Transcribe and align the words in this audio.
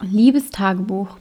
Liebes 0.00 0.52
Tagebuch, 0.52 1.16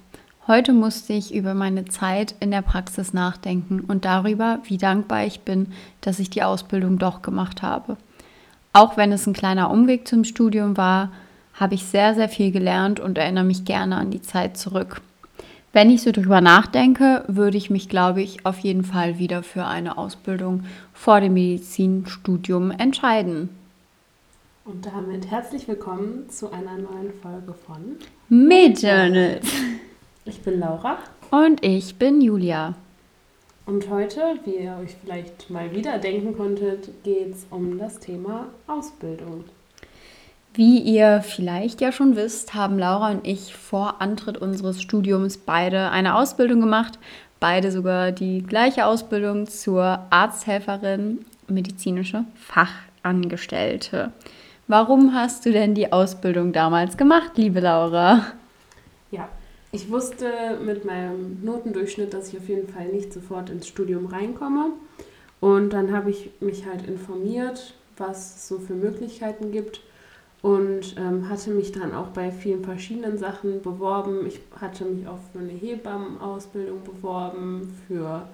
heute 0.45 0.71
musste 0.71 1.11
ich 1.11 1.33
über 1.33 1.55
meine 1.55 1.85
Zeit 1.85 2.35
in 2.39 2.51
der 2.51 2.61
Praxis 2.61 3.11
nachdenken 3.11 3.79
und 3.79 4.05
darüber, 4.05 4.59
wie 4.65 4.77
dankbar 4.77 5.25
ich 5.25 5.39
bin, 5.39 5.73
dass 6.01 6.19
ich 6.19 6.29
die 6.29 6.43
Ausbildung 6.43 6.99
doch 6.99 7.23
gemacht 7.23 7.63
habe. 7.63 7.97
Auch 8.73 8.95
wenn 8.95 9.11
es 9.11 9.25
ein 9.25 9.33
kleiner 9.33 9.71
Umweg 9.71 10.07
zum 10.07 10.23
Studium 10.23 10.77
war, 10.77 11.11
habe 11.55 11.73
ich 11.73 11.85
sehr, 11.85 12.13
sehr 12.13 12.29
viel 12.29 12.51
gelernt 12.51 12.99
und 12.99 13.17
erinnere 13.17 13.45
mich 13.45 13.65
gerne 13.65 13.95
an 13.95 14.11
die 14.11 14.21
Zeit 14.21 14.57
zurück. 14.57 15.01
Wenn 15.73 15.89
ich 15.89 16.03
so 16.03 16.11
drüber 16.11 16.41
nachdenke, 16.41 17.23
würde 17.27 17.57
ich 17.57 17.71
mich, 17.71 17.89
glaube 17.89 18.21
ich, 18.21 18.45
auf 18.45 18.59
jeden 18.59 18.83
Fall 18.83 19.17
wieder 19.17 19.41
für 19.41 19.65
eine 19.65 19.97
Ausbildung 19.97 20.65
vor 20.93 21.19
dem 21.19 21.33
Medizinstudium 21.33 22.69
entscheiden. 22.69 23.49
Und 24.67 24.85
damit 24.85 25.31
herzlich 25.31 25.65
willkommen 25.69 26.29
zu 26.29 26.51
einer 26.51 26.75
neuen 26.75 27.13
Folge 27.21 27.53
von 27.53 27.95
Medjournals. 28.27 29.49
Ich 30.25 30.41
bin 30.41 30.59
Laura. 30.59 30.97
Und 31.31 31.63
ich 31.63 31.95
bin 31.95 32.19
Julia. 32.19 32.75
Und 33.65 33.89
heute, 33.89 34.19
wie 34.43 34.57
ihr 34.57 34.77
euch 34.83 34.97
vielleicht 35.01 35.49
mal 35.49 35.73
wieder 35.73 35.99
denken 35.99 36.35
konntet, 36.35 37.01
geht 37.05 37.33
es 37.33 37.47
um 37.49 37.77
das 37.77 38.01
Thema 38.01 38.47
Ausbildung. 38.67 39.45
Wie 40.53 40.79
ihr 40.79 41.21
vielleicht 41.21 41.79
ja 41.79 41.93
schon 41.93 42.17
wisst, 42.17 42.53
haben 42.53 42.77
Laura 42.77 43.11
und 43.11 43.25
ich 43.25 43.55
vor 43.55 44.01
Antritt 44.01 44.37
unseres 44.37 44.81
Studiums 44.81 45.37
beide 45.37 45.91
eine 45.91 46.15
Ausbildung 46.15 46.59
gemacht. 46.59 46.99
Beide 47.39 47.71
sogar 47.71 48.11
die 48.11 48.43
gleiche 48.43 48.85
Ausbildung 48.85 49.47
zur 49.47 50.01
Arzthelferin, 50.09 51.25
medizinische 51.47 52.25
Fachangestellte. 52.35 54.11
Warum 54.69 55.13
hast 55.13 55.45
du 55.45 55.53
denn 55.53 55.75
die 55.75 55.93
Ausbildung 55.93 56.51
damals 56.51 56.97
gemacht, 56.97 57.37
liebe 57.37 57.61
Laura? 57.61 58.33
Ja, 59.11 59.29
ich 59.71 59.89
wusste 59.89 60.25
mit 60.61 60.83
meinem 60.83 61.41
Notendurchschnitt, 61.41 62.13
dass 62.13 62.33
ich 62.33 62.37
auf 62.37 62.49
jeden 62.49 62.67
Fall 62.67 62.87
nicht 62.87 63.13
sofort 63.13 63.49
ins 63.49 63.65
Studium 63.65 64.07
reinkomme. 64.07 64.71
Und 65.39 65.69
dann 65.69 65.95
habe 65.95 66.09
ich 66.09 66.31
mich 66.41 66.65
halt 66.65 66.85
informiert, 66.85 67.75
was 67.95 68.35
es 68.35 68.47
so 68.49 68.59
für 68.59 68.73
Möglichkeiten 68.73 69.53
gibt 69.53 69.79
und 70.41 70.97
ähm, 70.97 71.29
hatte 71.29 71.51
mich 71.51 71.71
dann 71.71 71.93
auch 71.93 72.07
bei 72.07 72.29
vielen 72.29 72.65
verschiedenen 72.65 73.17
Sachen 73.17 73.61
beworben. 73.61 74.25
Ich 74.27 74.41
hatte 74.59 74.83
mich 74.83 75.07
auch 75.07 75.19
für 75.31 75.39
eine 75.39 75.53
Hebammenausbildung 75.53 76.83
beworben, 76.83 77.73
für 77.87 78.27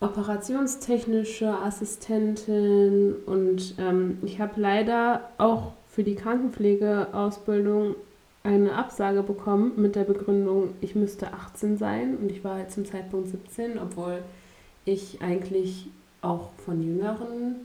operationstechnische 0.00 1.50
Assistentin 1.50 3.14
und 3.26 3.74
ähm, 3.78 4.18
ich 4.22 4.40
habe 4.40 4.60
leider 4.60 5.28
auch 5.38 5.72
für 5.88 6.02
die 6.02 6.14
Krankenpflegeausbildung 6.14 7.94
eine 8.42 8.74
Absage 8.74 9.22
bekommen 9.22 9.72
mit 9.76 9.96
der 9.96 10.04
Begründung, 10.04 10.70
ich 10.80 10.94
müsste 10.94 11.32
18 11.34 11.76
sein 11.76 12.16
und 12.16 12.30
ich 12.30 12.42
war 12.42 12.54
halt 12.54 12.70
zum 12.70 12.86
Zeitpunkt 12.86 13.28
17, 13.28 13.78
obwohl 13.78 14.22
ich 14.86 15.20
eigentlich 15.20 15.88
auch 16.22 16.50
von 16.64 16.82
jüngeren 16.82 17.56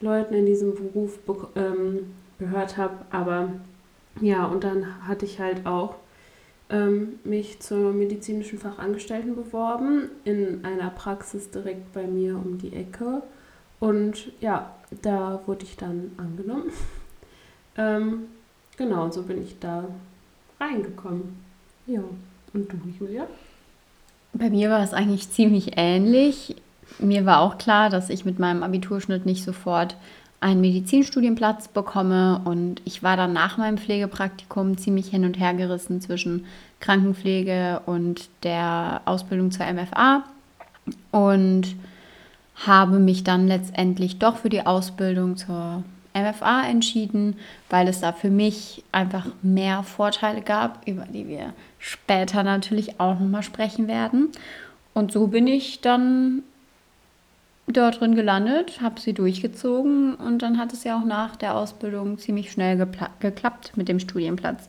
Leuten 0.00 0.34
in 0.34 0.46
diesem 0.46 0.74
Beruf 0.74 1.18
ähm, 1.56 2.14
gehört 2.38 2.76
habe. 2.76 2.98
Aber 3.10 3.50
ja, 4.20 4.46
und 4.46 4.62
dann 4.62 5.06
hatte 5.06 5.24
ich 5.24 5.40
halt 5.40 5.66
auch 5.66 5.96
ähm, 6.72 7.20
mich 7.22 7.60
zur 7.60 7.92
medizinischen 7.92 8.58
Fachangestellten 8.58 9.36
beworben 9.36 10.08
in 10.24 10.64
einer 10.64 10.90
Praxis 10.90 11.50
direkt 11.50 11.92
bei 11.92 12.06
mir 12.06 12.34
um 12.34 12.58
die 12.58 12.74
Ecke. 12.74 13.22
Und 13.78 14.32
ja, 14.40 14.74
da 15.02 15.40
wurde 15.46 15.64
ich 15.64 15.76
dann 15.76 16.12
angenommen. 16.16 16.72
ähm, 17.76 18.24
genau, 18.76 19.04
und 19.04 19.12
so 19.12 19.22
bin 19.22 19.42
ich 19.42 19.58
da 19.60 19.84
reingekommen. 20.58 21.36
Ja, 21.86 22.02
und 22.54 22.72
du, 22.72 22.78
Julia? 22.98 23.26
Bei 24.32 24.48
mir 24.48 24.70
war 24.70 24.82
es 24.82 24.94
eigentlich 24.94 25.30
ziemlich 25.30 25.72
ähnlich. 25.76 26.56
Mir 26.98 27.26
war 27.26 27.40
auch 27.40 27.58
klar, 27.58 27.90
dass 27.90 28.08
ich 28.08 28.24
mit 28.24 28.38
meinem 28.38 28.62
Abiturschnitt 28.62 29.26
nicht 29.26 29.44
sofort 29.44 29.96
einen 30.42 30.60
Medizinstudienplatz 30.60 31.68
bekomme 31.68 32.40
und 32.44 32.82
ich 32.84 33.02
war 33.02 33.16
dann 33.16 33.32
nach 33.32 33.58
meinem 33.58 33.78
Pflegepraktikum 33.78 34.76
ziemlich 34.76 35.08
hin 35.08 35.24
und 35.24 35.38
her 35.38 35.54
gerissen 35.54 36.00
zwischen 36.00 36.46
Krankenpflege 36.80 37.80
und 37.86 38.28
der 38.42 39.02
Ausbildung 39.04 39.52
zur 39.52 39.66
MFA 39.66 40.24
und 41.12 41.76
habe 42.66 42.98
mich 42.98 43.22
dann 43.22 43.46
letztendlich 43.46 44.18
doch 44.18 44.36
für 44.36 44.50
die 44.50 44.66
Ausbildung 44.66 45.36
zur 45.36 45.84
MFA 46.12 46.66
entschieden, 46.66 47.36
weil 47.70 47.86
es 47.86 48.00
da 48.00 48.12
für 48.12 48.30
mich 48.30 48.82
einfach 48.90 49.26
mehr 49.42 49.84
Vorteile 49.84 50.42
gab, 50.42 50.86
über 50.86 51.04
die 51.04 51.28
wir 51.28 51.54
später 51.78 52.42
natürlich 52.42 53.00
auch 53.00 53.18
nochmal 53.18 53.44
sprechen 53.44 53.86
werden. 53.86 54.30
Und 54.92 55.12
so 55.12 55.28
bin 55.28 55.46
ich 55.46 55.80
dann 55.80 56.42
dort 57.66 58.00
drin 58.00 58.14
gelandet, 58.14 58.80
habe 58.80 59.00
sie 59.00 59.12
durchgezogen 59.12 60.14
und 60.14 60.42
dann 60.42 60.58
hat 60.58 60.72
es 60.72 60.84
ja 60.84 60.98
auch 60.98 61.04
nach 61.04 61.36
der 61.36 61.56
Ausbildung 61.56 62.18
ziemlich 62.18 62.50
schnell 62.50 62.86
geklappt 63.20 63.76
mit 63.76 63.88
dem 63.88 64.00
Studienplatz. 64.00 64.68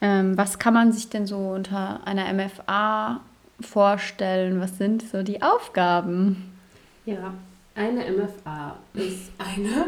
Ähm, 0.00 0.36
was 0.36 0.58
kann 0.58 0.74
man 0.74 0.92
sich 0.92 1.08
denn 1.08 1.26
so 1.26 1.38
unter 1.38 2.06
einer 2.06 2.32
MFA 2.32 3.20
vorstellen? 3.60 4.60
Was 4.60 4.78
sind 4.78 5.02
so 5.02 5.22
die 5.22 5.42
Aufgaben? 5.42 6.52
Ja, 7.04 7.34
eine 7.74 8.04
MFA 8.10 8.76
ist 8.94 9.30
eine 9.38 9.86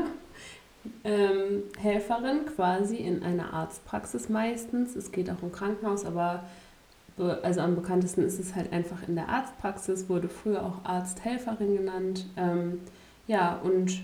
ähm, 1.05 1.63
Helferin 1.79 2.47
quasi 2.57 2.97
in 2.97 3.23
einer 3.23 3.53
Arztpraxis 3.53 4.29
meistens. 4.29 4.97
Es 4.97 5.13
geht 5.13 5.31
auch 5.31 5.43
um 5.43 5.53
Krankenhaus, 5.53 6.05
aber 6.05 6.45
also 7.21 7.61
am 7.61 7.75
bekanntesten 7.75 8.25
ist 8.25 8.39
es 8.39 8.55
halt 8.55 8.73
einfach 8.73 9.07
in 9.07 9.15
der 9.15 9.29
Arztpraxis, 9.29 10.09
wurde 10.09 10.29
früher 10.29 10.65
auch 10.65 10.85
Arzthelferin 10.85 11.77
genannt. 11.77 12.27
Ähm, 12.37 12.81
ja, 13.27 13.61
und 13.63 14.01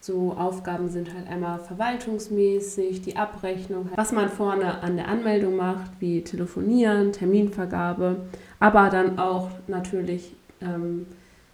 so 0.00 0.32
Aufgaben 0.32 0.90
sind 0.90 1.14
halt 1.14 1.28
einmal 1.28 1.60
verwaltungsmäßig, 1.60 3.00
die 3.02 3.16
Abrechnung, 3.16 3.88
was 3.96 4.12
man 4.12 4.28
vorne 4.28 4.82
an 4.82 4.96
der 4.96 5.08
Anmeldung 5.08 5.56
macht, 5.56 5.92
wie 5.98 6.22
Telefonieren, 6.22 7.12
Terminvergabe, 7.12 8.16
aber 8.60 8.90
dann 8.90 9.18
auch 9.18 9.48
natürlich 9.66 10.34
ähm, 10.60 11.06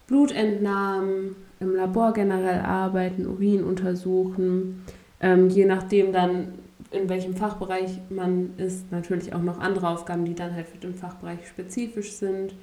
Blutentnahmen, 0.09 1.37
im 1.61 1.77
Labor 1.77 2.13
generell 2.13 2.61
arbeiten, 2.61 3.27
Urin 3.27 3.63
untersuchen, 3.63 4.83
ähm, 5.21 5.49
je 5.51 5.67
nachdem 5.67 6.13
dann 6.13 6.55
in 6.91 7.09
welchem 7.09 7.37
Fachbereich 7.37 8.01
man 8.09 8.55
ist, 8.57 8.91
natürlich 8.91 9.33
auch 9.35 9.43
noch 9.43 9.61
andere 9.61 9.89
Aufgaben, 9.89 10.25
die 10.25 10.35
dann 10.35 10.55
halt 10.55 10.69
für 10.69 10.79
den 10.79 10.95
Fachbereich 10.95 11.47
spezifisch 11.49 12.13
sind. 12.13 12.55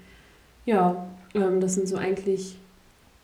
Ja, 0.65 1.07
ähm, 1.33 1.61
das 1.61 1.75
sind 1.75 1.87
so 1.87 1.97
eigentlich 1.97 2.57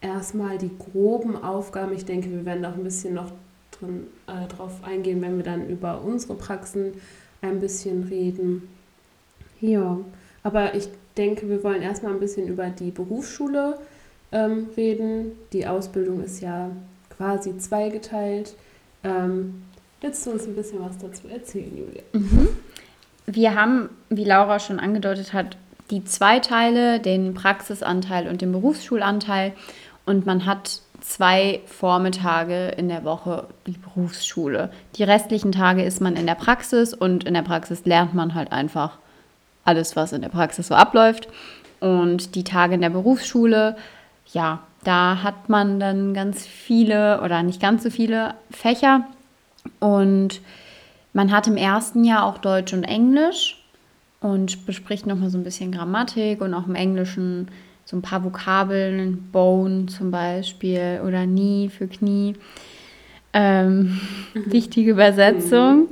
erstmal 0.01 0.57
die 0.57 0.71
groben 0.77 1.35
Aufgaben. 1.41 1.93
Ich 1.93 2.05
denke, 2.05 2.31
wir 2.31 2.45
werden 2.45 2.65
auch 2.65 2.75
ein 2.75 2.83
bisschen 2.83 3.15
noch 3.15 3.31
drin, 3.71 4.07
äh, 4.27 4.47
drauf 4.47 4.83
eingehen, 4.83 5.21
wenn 5.21 5.37
wir 5.37 5.43
dann 5.43 5.67
über 5.67 6.01
unsere 6.01 6.35
Praxen 6.35 6.93
ein 7.41 7.59
bisschen 7.59 8.03
reden. 8.03 8.69
Ja, 9.59 9.97
aber 10.43 10.75
ich 10.75 10.89
denke, 11.17 11.49
wir 11.49 11.63
wollen 11.63 11.81
erstmal 11.81 12.13
ein 12.13 12.19
bisschen 12.19 12.47
über 12.47 12.69
die 12.69 12.91
Berufsschule 12.91 13.77
ähm, 14.31 14.67
reden. 14.75 15.33
Die 15.51 15.67
Ausbildung 15.67 16.23
ist 16.23 16.41
ja 16.41 16.71
quasi 17.09 17.57
zweigeteilt. 17.57 18.55
Ähm, 19.03 19.63
Willst 20.03 20.25
du 20.27 20.31
uns 20.31 20.45
ein 20.45 20.53
bisschen 20.53 20.81
was 20.81 20.97
dazu 20.97 21.29
erzählen, 21.29 21.71
Julia? 21.77 22.01
Mhm. 22.11 22.49
Wir 23.25 23.55
haben, 23.55 23.87
wie 24.09 24.25
Laura 24.25 24.59
schon 24.59 24.81
angedeutet 24.81 25.31
hat, 25.31 25.55
die 25.91 26.03
zwei 26.03 26.39
Teile, 26.39 26.99
den 26.99 27.33
Praxisanteil 27.33 28.27
und 28.27 28.41
den 28.41 28.51
Berufsschulanteil. 28.51 29.53
Und 30.05 30.25
man 30.25 30.45
hat 30.45 30.81
zwei 30.99 31.61
Vormittage 31.67 32.73
in 32.75 32.89
der 32.89 33.05
Woche 33.05 33.47
die 33.65 33.77
Berufsschule. 33.77 34.71
Die 34.97 35.03
restlichen 35.03 35.53
Tage 35.53 35.83
ist 35.83 36.01
man 36.01 36.17
in 36.17 36.27
der 36.27 36.35
Praxis 36.35 36.93
und 36.93 37.23
in 37.23 37.33
der 37.33 37.43
Praxis 37.43 37.85
lernt 37.85 38.13
man 38.13 38.33
halt 38.33 38.51
einfach 38.51 38.97
alles, 39.63 39.95
was 39.95 40.11
in 40.11 40.21
der 40.21 40.27
Praxis 40.27 40.67
so 40.67 40.75
abläuft. 40.75 41.29
Und 41.79 42.35
die 42.35 42.43
Tage 42.43 42.75
in 42.75 42.81
der 42.81 42.89
Berufsschule, 42.89 43.77
ja, 44.33 44.63
da 44.83 45.23
hat 45.23 45.47
man 45.47 45.79
dann 45.79 46.13
ganz 46.13 46.45
viele 46.45 47.21
oder 47.21 47.41
nicht 47.41 47.61
ganz 47.61 47.83
so 47.83 47.89
viele 47.89 48.33
Fächer. 48.51 49.05
Und 49.79 50.41
man 51.13 51.31
hat 51.31 51.47
im 51.47 51.57
ersten 51.57 52.03
Jahr 52.03 52.25
auch 52.25 52.37
Deutsch 52.37 52.73
und 52.73 52.83
Englisch 52.83 53.63
und 54.19 54.65
bespricht 54.65 55.05
nochmal 55.05 55.29
so 55.29 55.37
ein 55.37 55.43
bisschen 55.43 55.71
Grammatik 55.71 56.41
und 56.41 56.53
auch 56.53 56.67
im 56.67 56.75
Englischen 56.75 57.49
so 57.85 57.97
ein 57.97 58.01
paar 58.01 58.23
Vokabeln, 58.23 59.29
Bone 59.31 59.87
zum 59.87 60.11
Beispiel 60.11 61.01
oder 61.05 61.25
Knee 61.25 61.69
für 61.69 61.87
Knie. 61.87 62.35
Ähm, 63.33 63.99
wichtige 64.33 64.91
Übersetzung. 64.91 65.81
Mhm. 65.81 65.87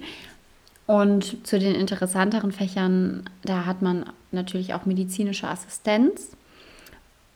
Und 0.87 1.47
zu 1.47 1.59
den 1.59 1.75
interessanteren 1.75 2.51
Fächern, 2.51 3.23
da 3.43 3.65
hat 3.65 3.81
man 3.81 4.05
natürlich 4.31 4.73
auch 4.73 4.85
medizinische 4.85 5.47
Assistenz. 5.47 6.31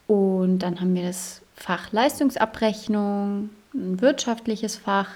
Und 0.08 0.60
dann 0.60 0.82
haben 0.82 0.94
wir 0.94 1.04
das 1.04 1.42
Fach 1.56 1.92
Leistungsabrechnung, 1.92 3.50
ein 3.74 4.02
wirtschaftliches 4.02 4.76
Fach 4.76 5.10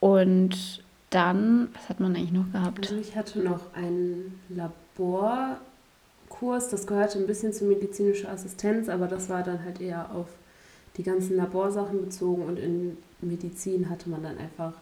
und 0.00 0.82
dann, 1.10 1.68
was 1.74 1.88
hat 1.88 2.00
man 2.00 2.16
eigentlich 2.16 2.32
noch 2.32 2.50
gehabt? 2.52 2.80
Also 2.80 2.96
ich 2.96 3.14
hatte 3.16 3.40
noch 3.40 3.72
einen 3.74 4.40
Laborkurs, 4.48 5.60
das 6.70 6.86
gehörte 6.86 7.18
ein 7.18 7.26
bisschen 7.26 7.52
zur 7.52 7.68
medizinischen 7.68 8.26
Assistenz, 8.26 8.88
aber 8.88 9.06
das 9.06 9.28
war 9.28 9.42
dann 9.42 9.64
halt 9.64 9.80
eher 9.80 10.10
auf 10.14 10.26
die 10.96 11.02
ganzen 11.02 11.36
Laborsachen 11.36 12.00
bezogen 12.00 12.44
und 12.44 12.58
in 12.58 12.96
Medizin 13.20 13.88
hatte 13.90 14.08
man 14.10 14.22
dann 14.22 14.38
einfach 14.38 14.74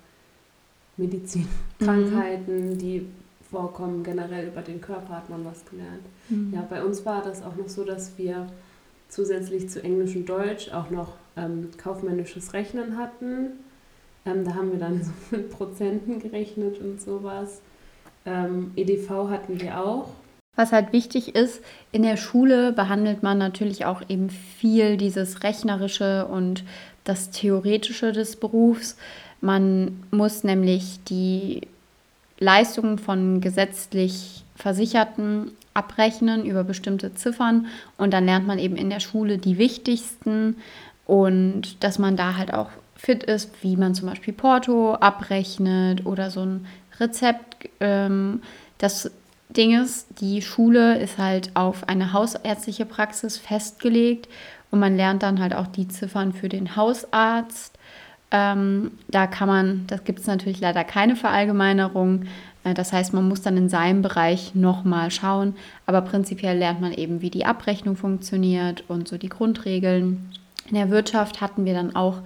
Medizinkrankheiten, 0.96 2.70
mhm. 2.70 2.78
die 2.78 3.06
vorkommen, 3.50 4.02
generell 4.02 4.48
über 4.48 4.62
den 4.62 4.80
Körper 4.80 5.16
hat 5.16 5.30
man 5.30 5.44
was 5.44 5.64
gelernt. 5.66 6.02
Mhm. 6.28 6.52
Ja, 6.54 6.66
bei 6.68 6.82
uns 6.82 7.04
war 7.04 7.22
das 7.22 7.42
auch 7.42 7.56
noch 7.56 7.68
so, 7.68 7.84
dass 7.84 8.16
wir 8.16 8.46
zusätzlich 9.08 9.68
zu 9.68 9.82
Englisch 9.82 10.16
und 10.16 10.26
Deutsch 10.26 10.72
auch 10.72 10.90
noch 10.90 11.16
ähm, 11.36 11.68
kaufmännisches 11.76 12.54
Rechnen 12.54 12.96
hatten. 12.96 13.50
Ähm, 14.24 14.44
da 14.44 14.54
haben 14.54 14.72
wir 14.72 14.78
dann 14.78 15.02
so 15.02 15.10
mit 15.36 15.50
Prozenten 15.50 16.20
gerechnet 16.20 16.78
und 16.80 17.00
sowas. 17.00 17.60
Ähm, 18.24 18.72
EDV 18.76 19.28
hatten 19.28 19.60
wir 19.60 19.84
auch. 19.84 20.08
Was 20.54 20.72
halt 20.72 20.92
wichtig 20.92 21.34
ist, 21.34 21.62
in 21.92 22.02
der 22.02 22.18
Schule 22.18 22.72
behandelt 22.72 23.22
man 23.22 23.38
natürlich 23.38 23.86
auch 23.86 24.02
eben 24.08 24.28
viel 24.28 24.98
dieses 24.98 25.42
Rechnerische 25.42 26.26
und 26.26 26.62
das 27.04 27.30
Theoretische 27.30 28.12
des 28.12 28.36
Berufs. 28.36 28.96
Man 29.40 30.04
muss 30.10 30.44
nämlich 30.44 31.00
die 31.08 31.62
Leistungen 32.38 32.98
von 32.98 33.40
gesetzlich 33.40 34.44
Versicherten 34.54 35.52
abrechnen 35.74 36.44
über 36.44 36.64
bestimmte 36.64 37.14
Ziffern 37.14 37.66
und 37.96 38.12
dann 38.12 38.26
lernt 38.26 38.46
man 38.46 38.58
eben 38.58 38.76
in 38.76 38.90
der 38.90 39.00
Schule 39.00 39.38
die 39.38 39.56
wichtigsten 39.56 40.56
und 41.06 41.82
dass 41.82 41.98
man 41.98 42.16
da 42.16 42.36
halt 42.36 42.52
auch 42.52 42.68
fit 43.02 43.24
ist, 43.24 43.50
wie 43.62 43.76
man 43.76 43.96
zum 43.96 44.08
Beispiel 44.08 44.32
Porto 44.32 44.94
abrechnet 44.94 46.06
oder 46.06 46.30
so 46.30 46.44
ein 46.44 46.66
Rezept. 47.00 47.68
Ähm, 47.80 48.42
das 48.78 49.10
Ding 49.48 49.82
ist, 49.82 50.06
die 50.20 50.40
Schule 50.40 50.98
ist 50.98 51.18
halt 51.18 51.50
auf 51.54 51.88
eine 51.88 52.12
hausärztliche 52.12 52.86
Praxis 52.86 53.38
festgelegt 53.38 54.28
und 54.70 54.78
man 54.78 54.96
lernt 54.96 55.24
dann 55.24 55.40
halt 55.40 55.52
auch 55.52 55.66
die 55.66 55.88
Ziffern 55.88 56.32
für 56.32 56.48
den 56.48 56.76
Hausarzt. 56.76 57.76
Ähm, 58.30 58.92
da 59.08 59.26
kann 59.26 59.48
man, 59.48 59.84
das 59.88 60.04
gibt 60.04 60.20
es 60.20 60.28
natürlich 60.28 60.60
leider 60.60 60.84
keine 60.84 61.16
Verallgemeinerung. 61.16 62.26
Äh, 62.62 62.72
das 62.72 62.92
heißt, 62.92 63.12
man 63.14 63.26
muss 63.26 63.42
dann 63.42 63.56
in 63.56 63.68
seinem 63.68 64.02
Bereich 64.02 64.54
nochmal 64.54 65.10
schauen. 65.10 65.56
Aber 65.86 66.02
prinzipiell 66.02 66.56
lernt 66.56 66.80
man 66.80 66.92
eben, 66.92 67.20
wie 67.20 67.30
die 67.30 67.46
Abrechnung 67.46 67.96
funktioniert 67.96 68.84
und 68.86 69.08
so 69.08 69.18
die 69.18 69.28
Grundregeln. 69.28 70.30
In 70.68 70.76
der 70.76 70.90
Wirtschaft 70.90 71.40
hatten 71.40 71.64
wir 71.64 71.74
dann 71.74 71.96
auch 71.96 72.22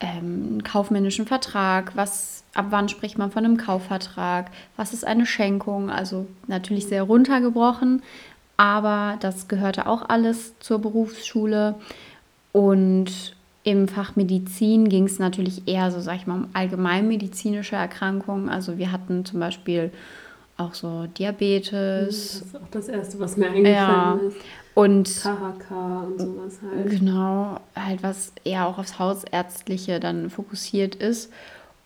ähm, 0.00 0.62
kaufmännischen 0.62 1.26
Vertrag, 1.26 1.96
was, 1.96 2.44
ab 2.54 2.66
wann 2.70 2.88
spricht 2.88 3.18
man 3.18 3.30
von 3.30 3.44
einem 3.44 3.56
Kaufvertrag, 3.56 4.50
was 4.76 4.92
ist 4.92 5.06
eine 5.06 5.26
Schenkung, 5.26 5.90
also 5.90 6.26
natürlich 6.46 6.86
sehr 6.86 7.02
runtergebrochen, 7.02 8.02
aber 8.56 9.16
das 9.20 9.48
gehörte 9.48 9.86
auch 9.86 10.08
alles 10.08 10.58
zur 10.60 10.80
Berufsschule 10.80 11.74
und 12.52 13.36
im 13.64 13.86
Fach 13.86 14.16
Medizin 14.16 14.88
ging 14.88 15.04
es 15.04 15.18
natürlich 15.18 15.68
eher 15.68 15.90
so, 15.90 16.00
sag 16.00 16.16
ich 16.16 16.26
mal, 16.26 16.36
um 16.36 16.48
allgemeinmedizinische 16.54 17.76
Erkrankungen. 17.76 18.48
Also 18.48 18.78
wir 18.78 18.92
hatten 18.92 19.26
zum 19.26 19.40
Beispiel 19.40 19.92
auch 20.58 20.74
so 20.74 21.06
Diabetes. 21.06 22.40
Das 22.40 22.46
ist 22.46 22.56
auch 22.56 22.68
das 22.70 22.88
Erste, 22.88 23.18
was 23.20 23.36
mir 23.36 23.46
eingefallen 23.46 24.20
ja. 24.20 24.20
ist. 24.28 24.36
Und 24.74 25.08
KHK 25.08 25.70
und 26.06 26.20
sowas 26.20 26.58
halt. 26.62 26.90
Genau, 26.90 27.58
halt 27.74 28.02
was 28.02 28.32
eher 28.44 28.66
auch 28.66 28.78
aufs 28.78 28.98
Hausärztliche 28.98 29.98
dann 29.98 30.30
fokussiert 30.30 30.94
ist. 30.94 31.32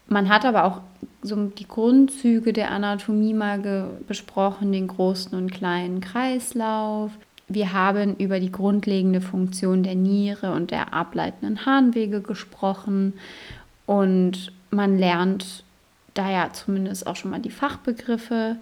Man 0.08 0.28
hat 0.28 0.44
aber 0.44 0.64
auch 0.64 0.80
so 1.22 1.36
die 1.46 1.68
Grundzüge 1.68 2.52
der 2.52 2.70
Anatomie 2.70 3.32
mal 3.32 3.88
besprochen, 4.06 4.72
den 4.72 4.88
großen 4.88 5.38
und 5.38 5.52
kleinen 5.52 6.00
Kreislauf. 6.00 7.12
Wir 7.48 7.72
haben 7.72 8.16
über 8.16 8.40
die 8.40 8.52
grundlegende 8.52 9.20
Funktion 9.20 9.82
der 9.82 9.94
Niere 9.94 10.52
und 10.52 10.70
der 10.70 10.92
ableitenden 10.92 11.64
Harnwege 11.64 12.20
gesprochen 12.20 13.14
und 13.86 14.52
man 14.70 14.98
lernt 14.98 15.64
da 16.14 16.30
ja 16.30 16.52
zumindest 16.52 17.06
auch 17.06 17.16
schon 17.16 17.30
mal 17.30 17.40
die 17.40 17.50
Fachbegriffe 17.50 18.56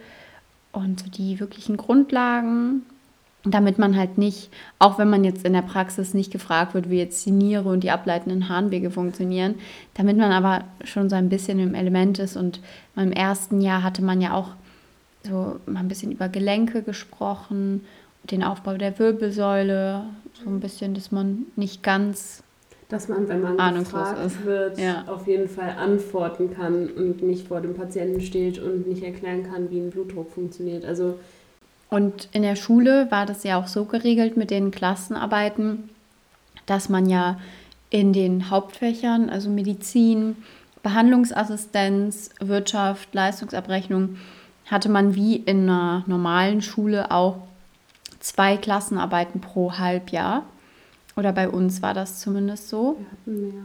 und 0.72 1.18
die 1.18 1.40
wirklichen 1.40 1.76
Grundlagen 1.76 2.82
damit 3.44 3.78
man 3.78 3.96
halt 3.96 4.18
nicht, 4.18 4.50
auch 4.78 4.98
wenn 4.98 5.08
man 5.08 5.24
jetzt 5.24 5.44
in 5.44 5.52
der 5.52 5.62
Praxis 5.62 6.12
nicht 6.12 6.30
gefragt 6.30 6.74
wird, 6.74 6.90
wie 6.90 6.98
jetzt 6.98 7.24
die 7.24 7.30
Niere 7.30 7.68
und 7.68 7.82
die 7.82 7.90
ableitenden 7.90 8.48
Harnwege 8.48 8.90
funktionieren, 8.90 9.54
damit 9.94 10.18
man 10.18 10.32
aber 10.32 10.64
schon 10.84 11.08
so 11.08 11.16
ein 11.16 11.28
bisschen 11.28 11.58
im 11.58 11.74
Element 11.74 12.18
ist. 12.18 12.36
Und 12.36 12.60
im 12.96 13.12
ersten 13.12 13.60
Jahr 13.60 13.82
hatte 13.82 14.02
man 14.02 14.20
ja 14.20 14.34
auch 14.34 14.48
so 15.22 15.58
mal 15.66 15.80
ein 15.80 15.88
bisschen 15.88 16.12
über 16.12 16.28
Gelenke 16.28 16.82
gesprochen, 16.82 17.86
den 18.24 18.42
Aufbau 18.44 18.76
der 18.76 18.98
Wirbelsäule, 18.98 20.04
so 20.44 20.50
ein 20.50 20.60
bisschen, 20.60 20.94
dass 20.94 21.10
man 21.10 21.46
nicht 21.56 21.82
ganz 21.82 22.42
dass 22.90 23.08
man, 23.08 23.28
wenn 23.28 23.40
man 23.40 23.74
gefragt 23.78 24.18
ist. 24.24 24.44
wird, 24.44 24.78
ja. 24.78 25.04
auf 25.06 25.26
jeden 25.26 25.48
Fall 25.48 25.74
antworten 25.78 26.54
kann 26.54 26.88
und 26.88 27.22
nicht 27.22 27.48
vor 27.48 27.60
dem 27.60 27.74
Patienten 27.74 28.20
steht 28.20 28.58
und 28.58 28.86
nicht 28.86 29.02
erklären 29.02 29.50
kann, 29.50 29.70
wie 29.70 29.78
ein 29.78 29.90
Blutdruck 29.90 30.30
funktioniert. 30.30 30.84
Also 30.84 31.14
und 31.88 32.28
in 32.32 32.42
der 32.42 32.56
Schule 32.56 33.10
war 33.10 33.26
das 33.26 33.42
ja 33.42 33.58
auch 33.58 33.66
so 33.66 33.84
geregelt 33.84 34.36
mit 34.36 34.50
den 34.50 34.70
Klassenarbeiten, 34.70 35.90
dass 36.66 36.88
man 36.88 37.08
ja 37.08 37.40
in 37.90 38.12
den 38.12 38.48
Hauptfächern, 38.50 39.28
also 39.28 39.50
Medizin, 39.50 40.36
Behandlungsassistenz, 40.84 42.30
Wirtschaft, 42.40 43.12
Leistungsabrechnung, 43.12 44.18
hatte 44.66 44.88
man 44.88 45.16
wie 45.16 45.36
in 45.36 45.68
einer 45.68 46.04
normalen 46.06 46.62
Schule 46.62 47.10
auch 47.10 47.38
zwei 48.20 48.56
Klassenarbeiten 48.56 49.40
pro 49.40 49.78
Halbjahr. 49.78 50.44
Oder 51.20 51.34
bei 51.34 51.50
uns 51.50 51.82
war 51.82 51.92
das 51.92 52.18
zumindest 52.18 52.70
so. 52.70 52.96
Wir 52.98 53.06
hatten 53.10 53.42
mehr. 53.42 53.62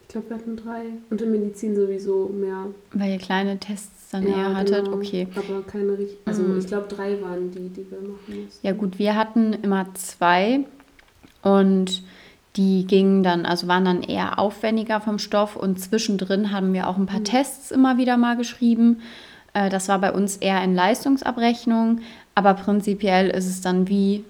Ich 0.00 0.08
glaube, 0.08 0.30
wir 0.30 0.36
hatten 0.38 0.56
drei. 0.56 0.82
Und 1.10 1.20
in 1.20 1.32
Medizin 1.32 1.76
sowieso 1.76 2.30
mehr. 2.32 2.68
Weil 2.94 3.12
ihr 3.12 3.18
kleine 3.18 3.58
Tests 3.58 4.08
dann 4.10 4.26
ja, 4.26 4.36
eher 4.36 4.56
hattet. 4.56 4.86
Genau. 4.86 4.96
Okay. 4.96 5.28
Aber 5.34 5.62
keine 5.66 5.98
richtig. 5.98 6.16
Also 6.24 6.42
mhm. 6.42 6.58
ich 6.58 6.66
glaube, 6.66 6.86
drei 6.88 7.20
waren 7.20 7.50
die, 7.50 7.68
die 7.68 7.90
wir 7.90 8.00
machen 8.00 8.44
mussten. 8.44 8.66
Ja, 8.66 8.72
gut, 8.72 8.98
wir 8.98 9.16
hatten 9.16 9.52
immer 9.52 9.92
zwei 9.92 10.60
und 11.42 12.02
die 12.56 12.86
gingen 12.86 13.22
dann, 13.22 13.44
also 13.44 13.68
waren 13.68 13.84
dann 13.84 14.02
eher 14.02 14.38
aufwendiger 14.38 15.02
vom 15.02 15.18
Stoff 15.18 15.56
und 15.56 15.78
zwischendrin 15.78 16.52
haben 16.52 16.72
wir 16.72 16.88
auch 16.88 16.96
ein 16.96 17.04
paar 17.04 17.20
mhm. 17.20 17.24
Tests 17.24 17.70
immer 17.70 17.98
wieder 17.98 18.16
mal 18.16 18.38
geschrieben. 18.38 19.02
Äh, 19.52 19.68
das 19.68 19.88
war 19.88 19.98
bei 19.98 20.10
uns 20.10 20.38
eher 20.38 20.64
in 20.64 20.74
Leistungsabrechnung, 20.74 22.00
aber 22.34 22.54
prinzipiell 22.54 23.28
ist 23.28 23.46
es 23.46 23.60
dann 23.60 23.88
wie 23.88 24.24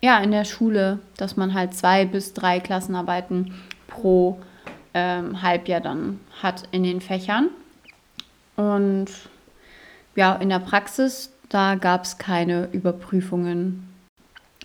ja 0.00 0.18
in 0.18 0.30
der 0.30 0.44
Schule, 0.44 0.98
dass 1.16 1.36
man 1.36 1.54
halt 1.54 1.74
zwei 1.74 2.04
bis 2.04 2.32
drei 2.32 2.60
Klassenarbeiten 2.60 3.54
pro 3.86 4.38
ähm, 4.94 5.42
Halbjahr 5.42 5.80
dann 5.80 6.20
hat 6.42 6.64
in 6.72 6.82
den 6.82 7.00
Fächern. 7.00 7.48
Und 8.56 9.06
ja, 10.14 10.34
in 10.36 10.48
der 10.48 10.60
Praxis, 10.60 11.32
da 11.48 11.74
gab 11.74 12.04
es 12.04 12.18
keine 12.18 12.68
Überprüfungen. 12.72 13.88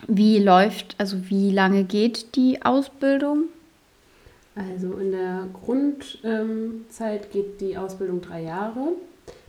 Wie 0.07 0.39
läuft, 0.39 0.95
also 0.97 1.29
wie 1.29 1.51
lange 1.51 1.83
geht 1.83 2.35
die 2.35 2.63
Ausbildung? 2.63 3.45
Also 4.55 4.93
in 4.97 5.11
der 5.11 5.47
Grundzeit 5.53 6.23
ähm, 6.23 7.31
geht 7.31 7.61
die 7.61 7.77
Ausbildung 7.77 8.21
drei 8.21 8.43
Jahre. 8.43 8.93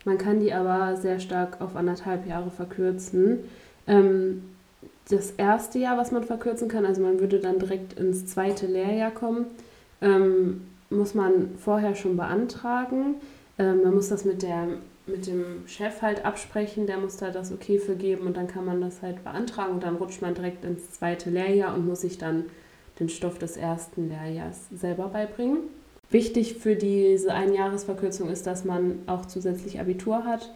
Man 0.04 0.18
kann 0.18 0.40
die 0.40 0.52
aber 0.52 0.96
sehr 0.96 1.20
stark 1.20 1.60
auf 1.60 1.76
anderthalb 1.76 2.26
Jahre 2.26 2.50
verkürzen. 2.50 3.40
Ähm, 3.86 4.42
das 5.08 5.32
erste 5.32 5.78
Jahr, 5.78 5.98
was 5.98 6.12
man 6.12 6.24
verkürzen 6.24 6.68
kann, 6.68 6.86
also 6.86 7.02
man 7.02 7.20
würde 7.20 7.38
dann 7.40 7.58
direkt 7.58 7.98
ins 7.98 8.26
zweite 8.26 8.66
Lehrjahr 8.66 9.10
kommen, 9.10 9.46
ähm, 10.00 10.62
muss 10.90 11.14
man 11.14 11.56
vorher 11.58 11.94
schon 11.94 12.16
beantragen. 12.16 13.16
Ähm, 13.58 13.82
man 13.82 13.94
muss 13.94 14.08
das 14.08 14.24
mit, 14.24 14.42
der, 14.42 14.68
mit 15.06 15.26
dem 15.26 15.66
Chef 15.66 16.02
halt 16.02 16.24
absprechen, 16.24 16.86
der 16.86 16.98
muss 16.98 17.16
da 17.16 17.30
das 17.30 17.52
Okay 17.52 17.78
für 17.78 17.96
geben 17.96 18.26
und 18.26 18.36
dann 18.36 18.46
kann 18.46 18.64
man 18.64 18.80
das 18.80 19.02
halt 19.02 19.24
beantragen 19.24 19.74
und 19.74 19.82
dann 19.82 19.96
rutscht 19.96 20.22
man 20.22 20.34
direkt 20.34 20.64
ins 20.64 20.92
zweite 20.92 21.30
Lehrjahr 21.30 21.74
und 21.74 21.86
muss 21.86 22.02
sich 22.02 22.18
dann 22.18 22.44
den 23.00 23.08
Stoff 23.08 23.38
des 23.38 23.56
ersten 23.56 24.08
Lehrjahrs 24.08 24.68
selber 24.70 25.08
beibringen. 25.08 25.58
Wichtig 26.10 26.56
für 26.56 26.76
diese 26.76 27.32
Einjahresverkürzung 27.32 28.28
ist, 28.28 28.46
dass 28.46 28.64
man 28.64 28.98
auch 29.06 29.24
zusätzlich 29.26 29.80
Abitur 29.80 30.24
hat. 30.24 30.52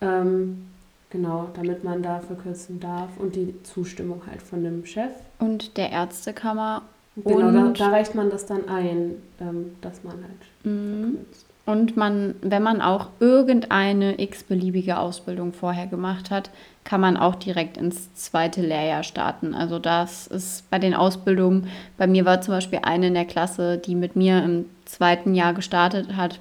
Ähm, 0.00 0.66
genau, 1.14 1.48
damit 1.54 1.84
man 1.84 2.02
da 2.02 2.18
verkürzen 2.18 2.80
darf 2.80 3.08
und 3.18 3.36
die 3.36 3.54
Zustimmung 3.62 4.22
halt 4.28 4.42
von 4.42 4.64
dem 4.64 4.84
Chef. 4.84 5.12
Und 5.38 5.76
der 5.76 5.90
Ärztekammer. 5.92 6.82
Genau, 7.14 7.52
da, 7.52 7.68
da, 7.68 7.88
reicht 7.90 8.16
man 8.16 8.30
das 8.30 8.46
dann 8.46 8.68
ein, 8.68 9.14
ähm, 9.40 9.76
dass 9.80 10.02
man 10.02 10.14
halt 10.14 10.64
mhm. 10.64 11.12
verkürzt. 11.12 11.46
Und 11.66 11.96
man, 11.96 12.34
wenn 12.42 12.62
man 12.64 12.82
auch 12.82 13.08
irgendeine 13.20 14.20
x-beliebige 14.20 14.98
Ausbildung 14.98 15.52
vorher 15.52 15.86
gemacht 15.86 16.30
hat, 16.30 16.50
kann 16.82 17.00
man 17.00 17.16
auch 17.16 17.36
direkt 17.36 17.76
ins 17.76 18.12
zweite 18.14 18.60
Lehrjahr 18.60 19.04
starten. 19.04 19.54
Also 19.54 19.78
das 19.78 20.26
ist 20.26 20.68
bei 20.68 20.80
den 20.80 20.94
Ausbildungen, 20.94 21.68
bei 21.96 22.08
mir 22.08 22.24
war 22.24 22.40
zum 22.40 22.54
Beispiel 22.54 22.80
eine 22.82 23.06
in 23.06 23.14
der 23.14 23.24
Klasse, 23.24 23.78
die 23.78 23.94
mit 23.94 24.16
mir 24.16 24.42
im 24.42 24.66
zweiten 24.84 25.34
Jahr 25.34 25.54
gestartet 25.54 26.16
hat. 26.16 26.40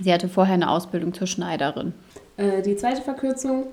sie 0.00 0.12
hatte 0.12 0.28
vorher 0.28 0.54
eine 0.54 0.70
Ausbildung 0.70 1.14
zur 1.14 1.26
Schneiderin. 1.26 1.94
Äh, 2.36 2.62
die 2.62 2.76
zweite 2.76 3.02
Verkürzung, 3.02 3.66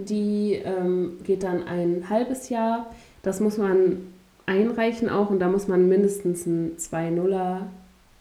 die 0.00 0.54
ähm, 0.64 1.18
geht 1.24 1.42
dann 1.42 1.64
ein 1.64 2.08
halbes 2.08 2.48
Jahr. 2.48 2.90
Das 3.22 3.40
muss 3.40 3.58
man 3.58 3.98
einreichen 4.46 5.08
auch 5.08 5.30
und 5.30 5.38
da 5.38 5.48
muss 5.48 5.68
man 5.68 5.88
mindestens 5.88 6.46
einen 6.46 6.76
2-0er 6.76 7.62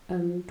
ähm, 0.10 0.44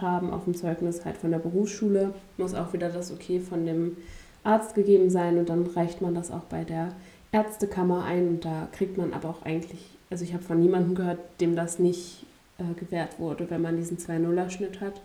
haben 0.00 0.30
auf 0.30 0.44
dem 0.44 0.54
Zeugnis 0.54 1.04
halt 1.04 1.16
von 1.16 1.30
der 1.30 1.38
Berufsschule. 1.38 2.14
Muss 2.36 2.54
auch 2.54 2.72
wieder 2.72 2.88
das 2.88 3.12
Okay 3.12 3.40
von 3.40 3.66
dem 3.66 3.96
Arzt 4.44 4.74
gegeben 4.74 5.10
sein 5.10 5.38
und 5.38 5.48
dann 5.48 5.66
reicht 5.66 6.00
man 6.00 6.14
das 6.14 6.30
auch 6.30 6.44
bei 6.44 6.64
der 6.64 6.92
Ärztekammer 7.32 8.04
ein 8.04 8.28
und 8.28 8.44
da 8.44 8.68
kriegt 8.72 8.96
man 8.96 9.12
aber 9.12 9.28
auch 9.28 9.42
eigentlich, 9.42 9.90
also 10.10 10.24
ich 10.24 10.32
habe 10.32 10.44
von 10.44 10.60
niemandem 10.60 10.94
gehört, 10.94 11.18
dem 11.40 11.56
das 11.56 11.78
nicht 11.78 12.24
äh, 12.58 12.78
gewährt 12.78 13.18
wurde, 13.18 13.50
wenn 13.50 13.62
man 13.62 13.76
diesen 13.76 13.98
2-0er-Schnitt 13.98 14.80
hat. 14.80 15.00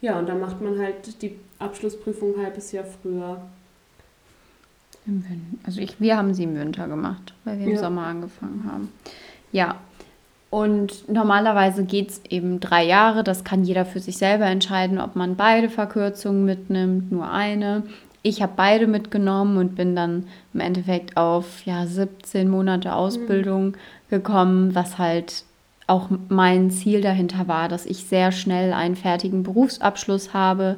Ja, 0.00 0.18
und 0.18 0.28
dann 0.28 0.40
macht 0.40 0.60
man 0.60 0.78
halt 0.78 1.22
die 1.22 1.38
Abschlussprüfung 1.58 2.34
ein 2.34 2.44
halbes 2.44 2.72
Jahr 2.72 2.84
früher. 2.84 3.42
Also 5.64 5.80
ich, 5.80 6.00
wir 6.00 6.16
haben 6.16 6.34
sie 6.34 6.44
im 6.44 6.54
Winter 6.54 6.86
gemacht, 6.86 7.34
weil 7.44 7.58
wir 7.58 7.66
im 7.66 7.72
ja. 7.72 7.78
Sommer 7.78 8.06
angefangen 8.06 8.64
haben. 8.70 8.88
Ja, 9.50 9.76
und 10.52 11.08
normalerweise 11.08 11.84
geht 11.84 12.10
es 12.10 12.20
eben 12.28 12.60
drei 12.60 12.84
Jahre. 12.84 13.24
Das 13.24 13.42
kann 13.42 13.64
jeder 13.64 13.86
für 13.86 14.00
sich 14.00 14.18
selber 14.18 14.44
entscheiden, 14.44 15.00
ob 15.00 15.16
man 15.16 15.34
beide 15.34 15.70
Verkürzungen 15.70 16.44
mitnimmt, 16.44 17.10
nur 17.10 17.30
eine. 17.30 17.84
Ich 18.22 18.42
habe 18.42 18.52
beide 18.54 18.86
mitgenommen 18.86 19.56
und 19.56 19.74
bin 19.74 19.96
dann 19.96 20.26
im 20.52 20.60
Endeffekt 20.60 21.16
auf 21.16 21.64
ja, 21.64 21.86
17 21.86 22.48
Monate 22.48 22.94
Ausbildung 22.94 23.68
mhm. 23.68 23.74
gekommen, 24.10 24.74
was 24.74 24.98
halt 24.98 25.44
auch 25.86 26.10
mein 26.28 26.70
Ziel 26.70 27.00
dahinter 27.00 27.48
war, 27.48 27.68
dass 27.68 27.86
ich 27.86 28.04
sehr 28.04 28.30
schnell 28.30 28.72
einen 28.72 28.94
fertigen 28.94 29.42
Berufsabschluss 29.42 30.34
habe, 30.34 30.76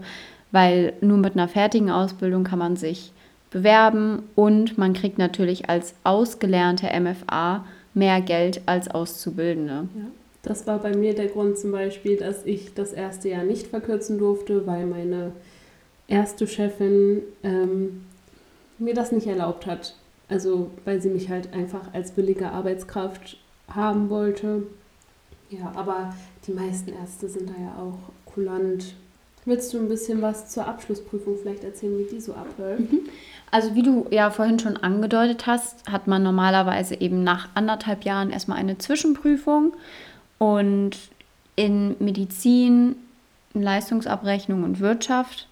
weil 0.52 0.93
nur 1.00 1.19
mit 1.19 1.35
einer 1.35 1.49
fertigen 1.49 1.90
Ausbildung 1.90 2.45
kann 2.45 2.61
man 2.61 2.76
sich 2.76 3.12
bewerben 3.54 4.25
und 4.34 4.76
man 4.76 4.92
kriegt 4.92 5.16
natürlich 5.16 5.70
als 5.70 5.94
ausgelernte 6.02 6.88
MFA 7.00 7.64
mehr 7.94 8.20
Geld 8.20 8.61
als 8.66 8.90
Auszubildende. 8.90 9.88
Ja. 9.96 10.04
Das 10.42 10.66
war 10.66 10.80
bei 10.80 10.94
mir 10.94 11.14
der 11.14 11.28
Grund 11.28 11.56
zum 11.56 11.70
Beispiel, 11.70 12.16
dass 12.16 12.44
ich 12.44 12.75
das 12.75 12.92
erste 12.92 13.30
Jahr 13.30 13.44
nicht 13.44 13.68
verkürzen 13.68 14.18
durfte, 14.18 14.66
weil 14.66 14.84
meine 14.84 15.32
erste 16.08 16.46
Chefin 16.46 17.23
ähm, 17.44 18.04
mir 18.78 18.92
das 18.92 19.12
nicht 19.12 19.26
erlaubt 19.26 19.66
hat. 19.66 19.94
Also 20.28 20.70
weil 20.84 21.00
sie 21.00 21.08
mich 21.08 21.30
halt 21.30 21.54
einfach 21.54 21.94
als 21.94 22.11
billige 22.11 22.50
Arbeitskraft 22.50 23.38
haben 23.68 24.11
wollte. 24.11 24.64
Ja, 25.49 25.73
aber 25.76 26.12
die 26.46 26.52
meisten 26.52 26.92
Ärzte 26.92 27.28
sind 27.28 27.49
da 27.49 27.54
ja 27.54 27.78
auch 27.78 28.32
kulant. 28.32 28.96
Willst 29.44 29.74
du 29.74 29.78
ein 29.78 29.88
bisschen 29.88 30.22
was 30.22 30.48
zur 30.48 30.66
Abschlussprüfung 30.66 31.36
vielleicht 31.40 31.64
erzählen, 31.64 31.98
wie 31.98 32.14
die 32.14 32.20
so 32.20 32.34
abläuft? 32.34 32.92
Mhm. 32.92 33.00
Also 33.50 33.74
wie 33.74 33.82
du 33.82 34.06
ja 34.10 34.30
vorhin 34.30 34.58
schon 34.58 34.76
angedeutet 34.76 35.46
hast, 35.46 35.88
hat 35.90 36.06
man 36.06 36.22
normalerweise 36.22 37.00
eben 37.00 37.22
nach 37.22 37.48
anderthalb 37.54 38.04
Jahren 38.04 38.30
erstmal 38.30 38.58
eine 38.58 38.78
Zwischenprüfung 38.78 39.74
und 40.38 40.96
in 41.56 41.94
Medizin, 42.00 42.96
Leistungsabrechnung 43.52 44.64
und 44.64 44.80
Wirtschaft. 44.80 45.46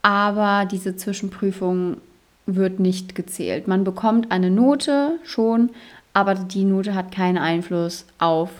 Aber 0.00 0.64
diese 0.64 0.96
Zwischenprüfung 0.96 1.98
wird 2.46 2.80
nicht 2.80 3.14
gezählt. 3.14 3.68
Man 3.68 3.84
bekommt 3.84 4.32
eine 4.32 4.50
Note 4.50 5.18
schon, 5.22 5.70
aber 6.12 6.34
die 6.34 6.64
Note 6.64 6.94
hat 6.94 7.12
keinen 7.12 7.38
Einfluss 7.38 8.06
auf 8.18 8.50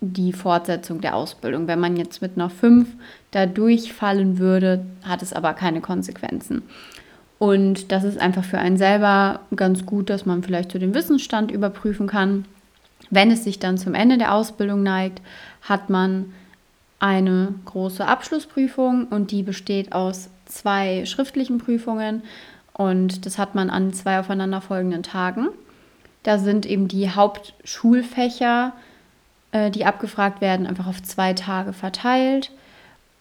die 0.00 0.32
Fortsetzung 0.32 1.00
der 1.00 1.16
Ausbildung. 1.16 1.66
Wenn 1.66 1.80
man 1.80 1.96
jetzt 1.96 2.20
mit 2.20 2.32
einer 2.36 2.50
5 2.50 2.88
da 3.36 3.44
durchfallen 3.44 4.38
würde, 4.38 4.86
hat 5.04 5.20
es 5.20 5.34
aber 5.34 5.52
keine 5.52 5.82
Konsequenzen. 5.82 6.62
Und 7.38 7.92
das 7.92 8.02
ist 8.02 8.18
einfach 8.18 8.44
für 8.44 8.58
einen 8.58 8.78
selber 8.78 9.40
ganz 9.54 9.84
gut, 9.84 10.08
dass 10.08 10.24
man 10.24 10.42
vielleicht 10.42 10.72
so 10.72 10.78
den 10.78 10.94
Wissensstand 10.94 11.50
überprüfen 11.50 12.06
kann. 12.06 12.46
Wenn 13.10 13.30
es 13.30 13.44
sich 13.44 13.58
dann 13.58 13.76
zum 13.76 13.94
Ende 13.94 14.16
der 14.16 14.32
Ausbildung 14.32 14.82
neigt, 14.82 15.20
hat 15.60 15.90
man 15.90 16.32
eine 16.98 17.54
große 17.66 18.06
Abschlussprüfung 18.08 19.08
und 19.08 19.32
die 19.32 19.42
besteht 19.42 19.92
aus 19.92 20.30
zwei 20.46 21.04
schriftlichen 21.04 21.58
Prüfungen 21.58 22.22
und 22.72 23.26
das 23.26 23.36
hat 23.36 23.54
man 23.54 23.68
an 23.68 23.92
zwei 23.92 24.18
aufeinanderfolgenden 24.18 25.02
Tagen. 25.02 25.48
Da 26.22 26.38
sind 26.38 26.64
eben 26.64 26.88
die 26.88 27.10
Hauptschulfächer, 27.10 28.72
äh, 29.52 29.70
die 29.70 29.84
abgefragt 29.84 30.40
werden, 30.40 30.66
einfach 30.66 30.86
auf 30.86 31.02
zwei 31.02 31.34
Tage 31.34 31.74
verteilt. 31.74 32.50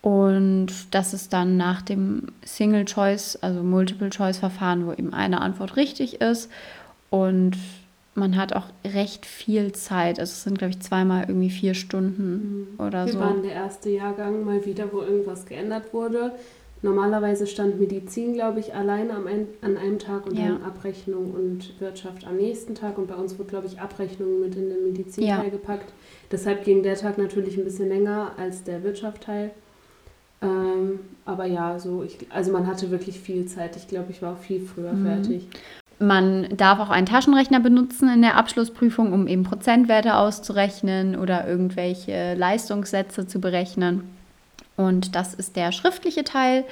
Und 0.06 0.68
das 0.92 1.16
ist 1.16 1.34
dann 1.34 1.58
nach 1.58 1.82
dem 1.82 2.28
Single 2.46 2.86
Choice, 2.86 3.40
also 3.42 3.64
Multiple 3.64 4.12
Choice 4.12 4.38
Verfahren, 4.38 4.86
wo 4.86 4.92
eben 4.92 5.16
eine 5.16 5.42
Antwort 5.42 5.78
richtig 5.78 6.22
ist. 6.22 6.52
Und 7.10 7.58
man 8.14 8.38
hat 8.38 8.54
auch 8.54 8.68
recht 8.86 9.26
viel 9.26 9.72
Zeit. 9.72 10.20
Also 10.20 10.30
es 10.30 10.44
sind, 10.44 10.60
glaube 10.60 10.74
ich, 10.74 10.80
zweimal 10.80 11.26
irgendwie 11.28 11.50
vier 11.50 11.74
Stunden 11.74 12.68
mhm. 12.78 12.86
oder 12.86 13.08
Wir 13.08 13.14
so. 13.14 13.20
Wir 13.20 13.26
waren 13.26 13.42
der 13.42 13.54
erste 13.54 13.90
Jahrgang 13.90 14.46
mal 14.46 14.64
wieder, 14.64 14.94
wo 14.94 15.02
irgendwas 15.02 15.48
geändert 15.48 15.92
wurde. 15.92 16.34
Normalerweise 16.84 17.48
stand 17.48 17.80
Medizin, 17.80 18.36
glaube 18.36 18.60
ich, 18.60 18.76
alleine 18.76 19.16
am 19.16 19.26
ein, 19.26 19.48
an 19.62 19.76
einem 19.76 19.98
Tag 19.98 20.28
und 20.28 20.38
ja. 20.38 20.50
dann 20.50 20.62
Abrechnung 20.62 21.32
und 21.32 21.82
Wirtschaft 21.82 22.28
am 22.28 22.36
nächsten 22.38 22.76
Tag. 22.76 23.00
Und 23.00 23.08
bei 23.08 23.16
uns 23.16 23.40
wurde, 23.40 23.50
glaube 23.50 23.66
ich, 23.66 23.80
Abrechnung 23.80 24.40
mit 24.40 24.56
in 24.56 24.70
den 24.70 24.84
Medizinteil 24.84 25.46
ja. 25.46 25.50
gepackt. 25.50 25.92
Deshalb 26.32 26.64
ging 26.64 26.84
der 26.84 26.94
Tag 26.94 27.18
natürlich 27.18 27.58
ein 27.58 27.64
bisschen 27.64 27.90
länger 27.90 28.34
als 28.38 28.64
der 28.64 28.84
Wirtschaftsteil. 28.84 29.50
Ähm, 30.42 31.00
aber 31.25 31.46
ja, 31.46 31.80
so 31.80 32.04
ich, 32.04 32.18
also 32.30 32.51
man 32.51 32.68
hatte 32.68 32.92
wirklich 32.92 33.20
viel 33.20 33.46
Zeit. 33.46 33.75
Ich 33.75 33.88
glaube, 33.88 34.12
ich 34.12 34.22
war 34.22 34.34
auch 34.34 34.39
viel 34.39 34.62
früher 34.62 34.94
mhm. 34.94 35.06
fertig. 35.06 35.48
Man 35.98 36.58
darf 36.58 36.80
auch 36.80 36.89
einen 36.89 37.06
Taschenrechner 37.06 37.62
benutzen 37.62 38.10
in 38.10 38.22
der 38.22 38.36
Abschlussprüfung, 38.36 39.13
um 39.13 39.27
eben 39.27 39.44
Prozentwerte 39.44 40.15
auszurechnen 40.15 41.15
oder 41.15 41.48
irgendwelche 41.48 42.36
Leistungssätze 42.36 43.27
zu 43.27 43.39
berechnen. 43.39 44.04
Und 44.75 45.15
das 45.15 45.34
ist 45.34 45.56
der 45.56 45.72
schriftliche 45.72 46.25
Teil. 46.25 46.65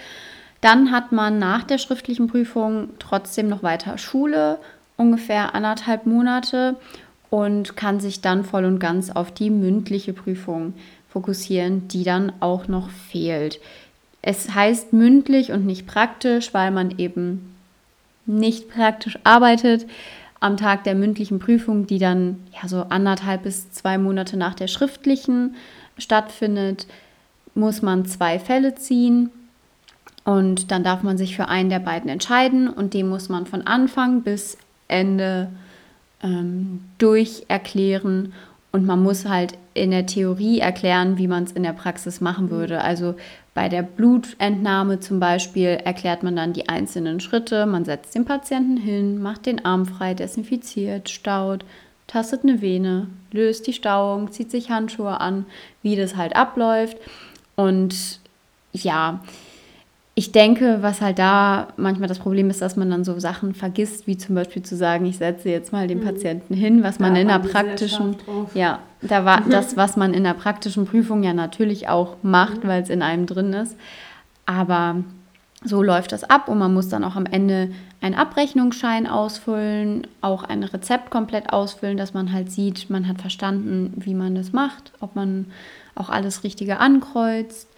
Dann 0.59 0.91
hat 0.91 1.13
man 1.13 1.39
nach 1.39 1.63
der 1.63 1.77
schriftlichen 1.77 2.27
Prüfung 2.27 2.89
trotzdem 2.99 3.47
noch 3.47 3.63
weiter 3.63 3.97
Schule, 3.97 4.59
ungefähr 4.97 5.55
anderthalb 5.55 6.05
Monate 6.05 6.75
und 7.29 7.75
kann 7.77 7.99
sich 7.99 8.21
dann 8.21 8.43
voll 8.43 8.65
und 8.65 8.79
ganz 8.79 9.09
auf 9.09 9.33
die 9.33 9.49
mündliche 9.49 10.13
Prüfung 10.13 10.73
fokussieren, 11.13 11.87
die 11.87 12.03
dann 12.03 12.31
auch 12.39 12.67
noch 12.67 12.89
fehlt. 12.89 13.59
Es 14.23 14.55
heißt 14.55 14.93
mündlich 14.93 15.51
und 15.51 15.65
nicht 15.65 15.85
praktisch, 15.85 16.53
weil 16.55 16.71
man 16.71 16.97
eben 16.97 17.53
nicht 18.25 18.67
praktisch 18.69 19.19
arbeitet. 19.23 19.85
Am 20.39 20.57
Tag 20.57 20.83
der 20.85 20.95
mündlichen 20.95 21.37
Prüfung, 21.37 21.85
die 21.85 21.99
dann 21.99 22.39
ja 22.51 22.67
so 22.67 22.81
anderthalb 22.89 23.43
bis 23.43 23.71
zwei 23.71 23.99
Monate 23.99 24.37
nach 24.37 24.55
der 24.55 24.67
schriftlichen 24.67 25.55
stattfindet, 25.99 26.87
muss 27.53 27.83
man 27.83 28.05
zwei 28.05 28.39
Fälle 28.39 28.73
ziehen 28.73 29.29
und 30.23 30.71
dann 30.71 30.83
darf 30.83 31.03
man 31.03 31.19
sich 31.19 31.35
für 31.35 31.47
einen 31.47 31.69
der 31.69 31.79
beiden 31.79 32.09
entscheiden 32.09 32.69
und 32.69 32.95
den 32.95 33.07
muss 33.07 33.29
man 33.29 33.45
von 33.45 33.61
Anfang 33.67 34.23
bis 34.23 34.57
Ende 34.87 35.49
ähm, 36.23 36.83
durch 36.97 37.43
erklären 37.49 38.33
und 38.71 38.85
man 38.85 39.03
muss 39.03 39.25
halt 39.27 39.57
in 39.73 39.91
der 39.91 40.05
Theorie 40.05 40.59
erklären, 40.59 41.17
wie 41.17 41.27
man 41.27 41.43
es 41.43 41.51
in 41.51 41.63
der 41.63 41.73
Praxis 41.73 42.21
machen 42.21 42.49
würde. 42.49 42.81
Also 42.81 43.15
bei 43.53 43.69
der 43.69 43.83
Blutentnahme 43.83 44.99
zum 44.99 45.19
Beispiel 45.19 45.79
erklärt 45.83 46.23
man 46.23 46.35
dann 46.35 46.53
die 46.53 46.69
einzelnen 46.69 47.19
Schritte. 47.19 47.65
Man 47.65 47.85
setzt 47.85 48.15
den 48.15 48.25
Patienten 48.25 48.77
hin, 48.77 49.21
macht 49.21 49.45
den 49.45 49.63
Arm 49.65 49.85
frei, 49.85 50.13
desinfiziert, 50.13 51.09
staut, 51.09 51.65
tastet 52.07 52.43
eine 52.43 52.61
Vene, 52.61 53.07
löst 53.31 53.67
die 53.67 53.73
Stauung, 53.73 54.31
zieht 54.31 54.51
sich 54.51 54.69
Handschuhe 54.69 55.19
an, 55.19 55.45
wie 55.81 55.95
das 55.95 56.15
halt 56.15 56.35
abläuft. 56.35 56.97
Und 57.55 58.19
ja, 58.71 59.21
ich 60.15 60.31
denke, 60.31 60.79
was 60.81 61.01
halt 61.01 61.17
da 61.17 61.69
manchmal 61.75 62.07
das 62.07 62.19
Problem 62.19 62.49
ist, 62.51 62.61
dass 62.61 62.75
man 62.75 62.89
dann 62.91 63.03
so 63.03 63.19
Sachen 63.19 63.55
vergisst, 63.55 64.05
wie 64.05 64.15
zum 64.15 64.35
Beispiel 64.35 64.61
zu 64.61 64.75
sagen, 64.75 65.07
ich 65.07 65.17
setze 65.17 65.49
jetzt 65.49 65.73
mal 65.73 65.87
den 65.87 66.01
mhm. 66.01 66.05
Patienten 66.05 66.53
hin, 66.53 66.83
was 66.83 66.99
man 66.99 67.15
da 67.15 67.21
in 67.21 67.29
der 67.29 67.39
praktischen, 67.39 68.15
ja, 68.53 68.79
da 69.01 69.25
war 69.25 69.41
das, 69.49 69.75
was 69.75 69.97
man 69.97 70.13
in 70.13 70.23
der 70.23 70.35
praktischen 70.35 70.85
Prüfung 70.85 71.23
ja 71.23 71.33
natürlich 71.33 71.89
auch 71.89 72.17
macht, 72.21 72.63
mhm. 72.63 72.67
weil 72.67 72.83
es 72.83 72.89
in 72.89 73.01
einem 73.01 73.25
drin 73.25 73.53
ist. 73.53 73.75
Aber 74.45 74.97
so 75.63 75.81
läuft 75.81 76.11
das 76.11 76.23
ab 76.23 76.47
und 76.47 76.59
man 76.59 76.73
muss 76.73 76.89
dann 76.89 77.03
auch 77.03 77.15
am 77.15 77.25
Ende 77.25 77.71
einen 78.01 78.15
Abrechnungsschein 78.15 79.07
ausfüllen, 79.07 80.05
auch 80.21 80.43
ein 80.43 80.63
Rezept 80.63 81.09
komplett 81.09 81.51
ausfüllen, 81.51 81.97
dass 81.97 82.13
man 82.13 82.33
halt 82.33 82.51
sieht, 82.51 82.89
man 82.89 83.07
hat 83.07 83.21
verstanden, 83.21 83.93
wie 83.95 84.13
man 84.13 84.35
das 84.35 84.51
macht, 84.51 84.91
ob 84.99 85.15
man 85.15 85.47
auch 85.95 86.09
alles 86.09 86.43
Richtige 86.43 86.79
ankreuzt. 86.79 87.69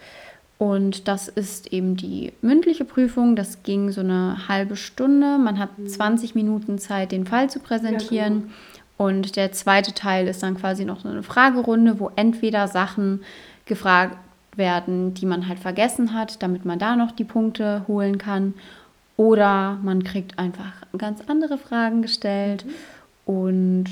Und 0.57 1.07
das 1.07 1.27
ist 1.27 1.73
eben 1.73 1.97
die 1.97 2.31
mündliche 2.41 2.85
Prüfung. 2.85 3.35
Das 3.35 3.63
ging 3.63 3.91
so 3.91 4.01
eine 4.01 4.47
halbe 4.47 4.77
Stunde. 4.77 5.37
Man 5.37 5.59
hat 5.59 5.69
20 5.85 6.33
mhm. 6.33 6.41
Minuten 6.41 6.79
Zeit, 6.79 7.11
den 7.11 7.25
Fall 7.25 7.49
zu 7.49 7.59
präsentieren. 7.59 8.33
Ja, 8.33 8.39
genau. 8.39 8.53
Und 8.97 9.35
der 9.35 9.51
zweite 9.51 9.93
Teil 9.93 10.27
ist 10.27 10.41
dann 10.41 10.55
quasi 10.55 10.85
noch 10.85 11.01
so 11.01 11.09
eine 11.09 11.23
Fragerunde, 11.23 11.99
wo 11.99 12.11
entweder 12.15 12.69
Sachen 12.69 13.21
gefragt 13.65 14.17
werden, 14.55 15.13
die 15.13 15.25
man 15.25 15.49
halt 15.49 15.59
vergessen 15.59 16.13
hat, 16.13 16.41
damit 16.41 16.63
man 16.63 16.79
da 16.79 16.95
noch 16.95 17.11
die 17.11 17.25
Punkte 17.25 17.83
holen 17.89 18.17
kann. 18.17 18.53
Oder 19.17 19.77
man 19.83 20.03
kriegt 20.05 20.39
einfach 20.39 20.71
ganz 20.97 21.21
andere 21.27 21.57
Fragen 21.57 22.01
gestellt 22.01 22.65
mhm. 22.65 23.33
und 23.33 23.85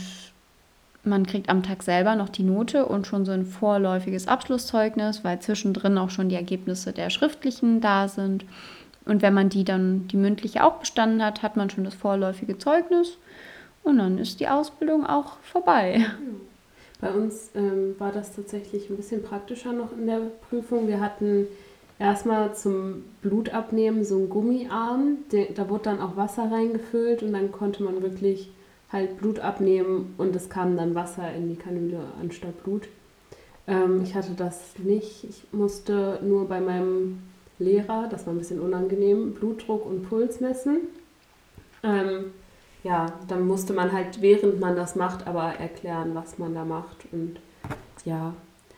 man 1.03 1.25
kriegt 1.25 1.50
am 1.50 1.63
Tag 1.63 1.83
selber 1.83 2.15
noch 2.15 2.29
die 2.29 2.43
Note 2.43 2.86
und 2.86 3.07
schon 3.07 3.25
so 3.25 3.31
ein 3.31 3.45
vorläufiges 3.45 4.27
Abschlusszeugnis, 4.27 5.24
weil 5.24 5.39
zwischendrin 5.39 5.98
auch 5.98 6.10
schon 6.10 6.29
die 6.29 6.36
Ergebnisse 6.36 6.93
der 6.93 7.10
schriftlichen 7.10 7.81
da 7.81 8.07
sind. 8.07 8.45
Und 9.05 9.22
wenn 9.22 9.33
man 9.33 9.50
die 9.50 9.65
dann, 9.65 10.07
die 10.07 10.17
mündliche 10.17 10.63
auch 10.63 10.75
bestanden 10.75 11.24
hat, 11.24 11.43
hat 11.43 11.57
man 11.57 11.69
schon 11.69 11.83
das 11.83 11.93
vorläufige 11.93 12.57
Zeugnis 12.57 13.17
und 13.83 13.98
dann 13.98 14.17
ist 14.17 14.39
die 14.39 14.48
Ausbildung 14.48 15.05
auch 15.05 15.38
vorbei. 15.41 16.05
Bei 17.01 17.12
uns 17.12 17.51
ähm, 17.53 17.95
war 18.00 18.13
das 18.13 18.33
tatsächlich 18.33 18.89
ein 18.89 18.95
bisschen 18.95 19.24
praktischer 19.24 19.74
noch 19.74 19.91
in 19.91 20.07
der 20.07 20.22
Prüfung. 20.50 20.88
Wir 20.88 21.01
hatten 21.01 21.48
erstmal 22.00 22.55
zum 22.55 23.03
Blutabnehmen 23.22 24.05
so 24.05 24.15
einen 24.15 24.29
Gummiarm, 24.29 25.17
da 25.55 25.69
wurde 25.69 25.83
dann 25.83 26.00
auch 26.00 26.15
Wasser 26.15 26.50
reingefüllt 26.50 27.24
und 27.24 27.33
dann 27.33 27.51
konnte 27.51 27.83
man 27.83 28.01
wirklich 28.01 28.50
halt 28.93 29.17
Blut 29.17 29.39
abnehmen 29.39 30.13
und 30.17 30.35
es 30.35 30.50
kam 30.50 30.77
dann 30.77 30.95
Wasser 30.95 31.33
in 31.33 31.50
die 31.50 31.55
Kanüle 31.55 32.00
anstatt 32.21 32.63
Blut. 32.63 32.88
Ähm, 33.67 34.01
ich 34.03 34.15
hatte 34.15 34.33
das 34.38 34.77
nicht. 34.77 35.23
Ich 35.23 35.43
musste 35.51 36.19
nur 36.23 36.47
bei 36.47 36.62
meinem 36.62 37.23
Lehrer, 37.59 38.07
das 38.09 38.25
war 38.25 38.33
ein 38.33 38.39
bisschen 38.39 38.62
unangenehm, 38.62 39.33
Blutdruck 39.33 39.85
und 39.85 40.07
Puls 40.07 40.39
messen. 40.39 40.81
Ähm, 41.83 42.31
ja, 42.83 43.13
dann 43.27 43.47
musste 43.47 43.73
man 43.73 43.91
halt, 43.91 44.21
während 44.21 44.59
man 44.59 44.75
das 44.75 44.95
macht, 44.95 45.25
aber 45.27 45.53
erklären, 45.55 46.13
was 46.15 46.38
man 46.38 46.53
da 46.53 46.65
macht. 46.65 47.05
Und 47.12 47.38
ja, 48.05 48.33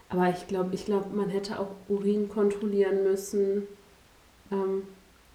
aber 0.09 0.29
ich 0.29 0.47
glaube, 0.47 0.75
ich 0.75 0.85
glaube, 0.85 1.15
man 1.15 1.29
hätte 1.29 1.59
auch 1.59 1.71
Urin 1.89 2.29
kontrollieren 2.29 3.03
müssen. 3.03 3.63
Ähm, 4.51 4.83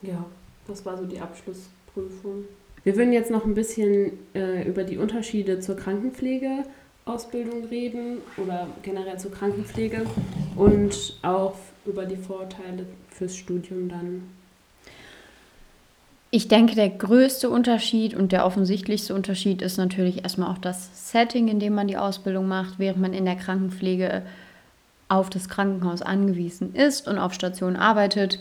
ja, 0.03 0.25
das 0.67 0.87
war 0.87 0.97
so 0.97 1.05
die 1.05 1.21
Abschlussprüfung. 1.21 2.45
Wir 2.83 2.97
würden 2.97 3.13
jetzt 3.13 3.31
noch 3.31 3.45
ein 3.45 3.55
bisschen 3.55 4.13
äh, 4.35 4.67
über 4.67 4.85
die 4.85 4.97
Unterschiede 4.97 5.61
zur 5.61 5.77
Krankenpflegeausbildung 5.77 7.65
reden 7.71 8.19
oder 8.39 8.69
generell 8.83 9.19
zur 9.19 9.33
Krankenpflege 9.33 10.07
und 10.57 11.19
auch 11.23 11.57
über 11.85 12.07
die 12.07 12.17
Vorteile 12.17 12.87
fürs 13.11 13.37
Studium 13.37 13.89
dann. 13.89 14.23
Ich 16.33 16.47
denke, 16.47 16.77
der 16.77 16.89
größte 16.89 17.51
Unterschied 17.51 18.15
und 18.15 18.31
der 18.31 18.47
offensichtlichste 18.47 19.15
Unterschied 19.15 19.63
ist 19.63 19.79
natürlich 19.79 20.23
erstmal 20.23 20.51
auch 20.51 20.59
das 20.59 21.11
Setting, 21.11 21.49
in 21.49 21.59
dem 21.59 21.75
man 21.75 21.89
die 21.89 21.97
Ausbildung 21.97 22.47
macht, 22.47 22.79
während 22.79 23.01
man 23.01 23.13
in 23.13 23.25
der 23.25 23.35
Krankenpflege 23.35 24.23
auf 25.09 25.29
das 25.29 25.49
Krankenhaus 25.49 26.03
angewiesen 26.03 26.75
ist 26.75 27.09
und 27.09 27.19
auf 27.19 27.35
Station 27.35 27.75
arbeitet, 27.75 28.39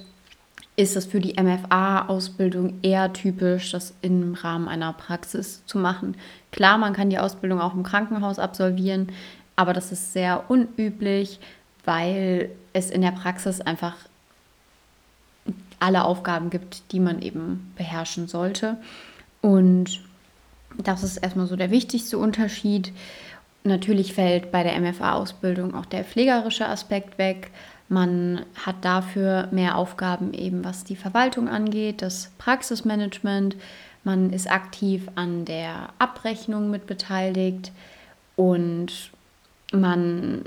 ist 0.80 0.96
es 0.96 1.06
für 1.06 1.20
die 1.20 1.36
MFA-Ausbildung 1.38 2.80
eher 2.84 3.12
typisch, 3.12 3.74
das 3.74 3.94
im 4.02 4.34
Rahmen 4.34 4.70
einer 4.70 4.94
Praxis 4.94 5.62
zu 5.66 5.78
machen. 5.78 6.16
Klar, 6.54 6.78
man 6.78 6.94
kann 6.94 7.10
die 7.10 7.20
Ausbildung 7.20 7.60
auch 7.60 7.74
im 7.74 7.84
Krankenhaus 7.84 8.40
absolvieren, 8.40 9.12
aber 9.58 9.74
das 9.74 9.92
ist 9.92 10.14
sehr 10.14 10.50
unüblich, 10.50 11.42
weil 11.84 12.50
es 12.72 12.92
in 12.92 13.02
der 13.02 13.12
Praxis 13.12 13.60
einfach 13.60 13.96
alle 15.82 16.06
Aufgaben 16.06 16.50
gibt, 16.50 16.94
die 16.94 17.02
man 17.02 17.22
eben 17.22 17.74
beherrschen 17.76 18.30
sollte. 18.30 18.78
Und 19.42 20.00
das 20.78 21.04
ist 21.04 21.18
erstmal 21.18 21.48
so 21.48 21.58
der 21.58 21.72
wichtigste 21.72 22.18
Unterschied. 22.18 22.94
Natürlich 23.66 24.14
fällt 24.14 24.50
bei 24.54 24.64
der 24.64 24.80
MFA-Ausbildung 24.80 25.76
auch 25.76 25.86
der 25.86 26.06
pflegerische 26.06 26.70
Aspekt 26.70 27.18
weg. 27.18 27.52
Man 27.90 28.46
hat 28.64 28.86
dafür 28.86 29.48
mehr 29.52 29.76
Aufgaben 29.76 30.34
eben, 30.34 30.64
was 30.64 30.84
die 30.84 30.96
Verwaltung 30.96 31.50
angeht, 31.50 32.04
das 32.04 32.32
Praxismanagement. 32.38 33.56
Man 34.04 34.32
ist 34.32 34.50
aktiv 34.50 35.10
an 35.16 35.44
der 35.44 35.90
Abrechnung 35.98 36.70
mit 36.70 36.86
beteiligt 36.86 37.72
und 38.36 39.12
man 39.74 40.44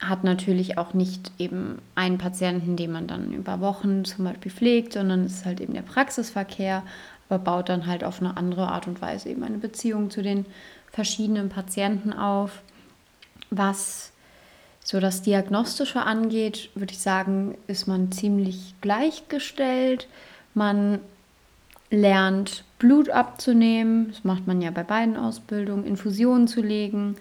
hat 0.00 0.24
natürlich 0.24 0.78
auch 0.78 0.94
nicht 0.94 1.32
eben 1.38 1.80
einen 1.94 2.18
Patienten, 2.18 2.76
den 2.76 2.92
man 2.92 3.06
dann 3.06 3.32
über 3.32 3.60
Wochen 3.60 4.04
zum 4.04 4.24
Beispiel 4.24 4.50
pflegt, 4.52 4.94
sondern 4.94 5.24
es 5.24 5.38
ist 5.38 5.44
halt 5.44 5.60
eben 5.60 5.74
der 5.74 5.82
Praxisverkehr, 5.82 6.84
aber 7.28 7.38
baut 7.38 7.68
dann 7.68 7.86
halt 7.86 8.02
auf 8.02 8.20
eine 8.20 8.36
andere 8.36 8.68
Art 8.68 8.86
und 8.86 9.02
Weise 9.02 9.28
eben 9.28 9.42
eine 9.42 9.58
Beziehung 9.58 10.10
zu 10.10 10.22
den 10.22 10.46
verschiedenen 10.90 11.48
Patienten 11.48 12.12
auf. 12.12 12.62
Was 13.50 14.12
so 14.90 15.00
das 15.00 15.20
Diagnostische 15.20 16.00
angeht, 16.00 16.70
würde 16.74 16.94
ich 16.94 17.00
sagen, 17.00 17.58
ist 17.66 17.88
man 17.88 18.10
ziemlich 18.10 18.72
gleichgestellt. 18.80 20.08
Man 20.54 21.00
lernt 21.90 22.64
Blut 22.78 23.10
abzunehmen, 23.10 24.08
das 24.08 24.24
macht 24.24 24.46
man 24.46 24.62
ja 24.62 24.70
bei 24.70 24.84
beiden 24.84 25.18
Ausbildungen, 25.18 25.84
Infusionen 25.84 26.48
zu 26.48 26.62
legen, 26.62 27.16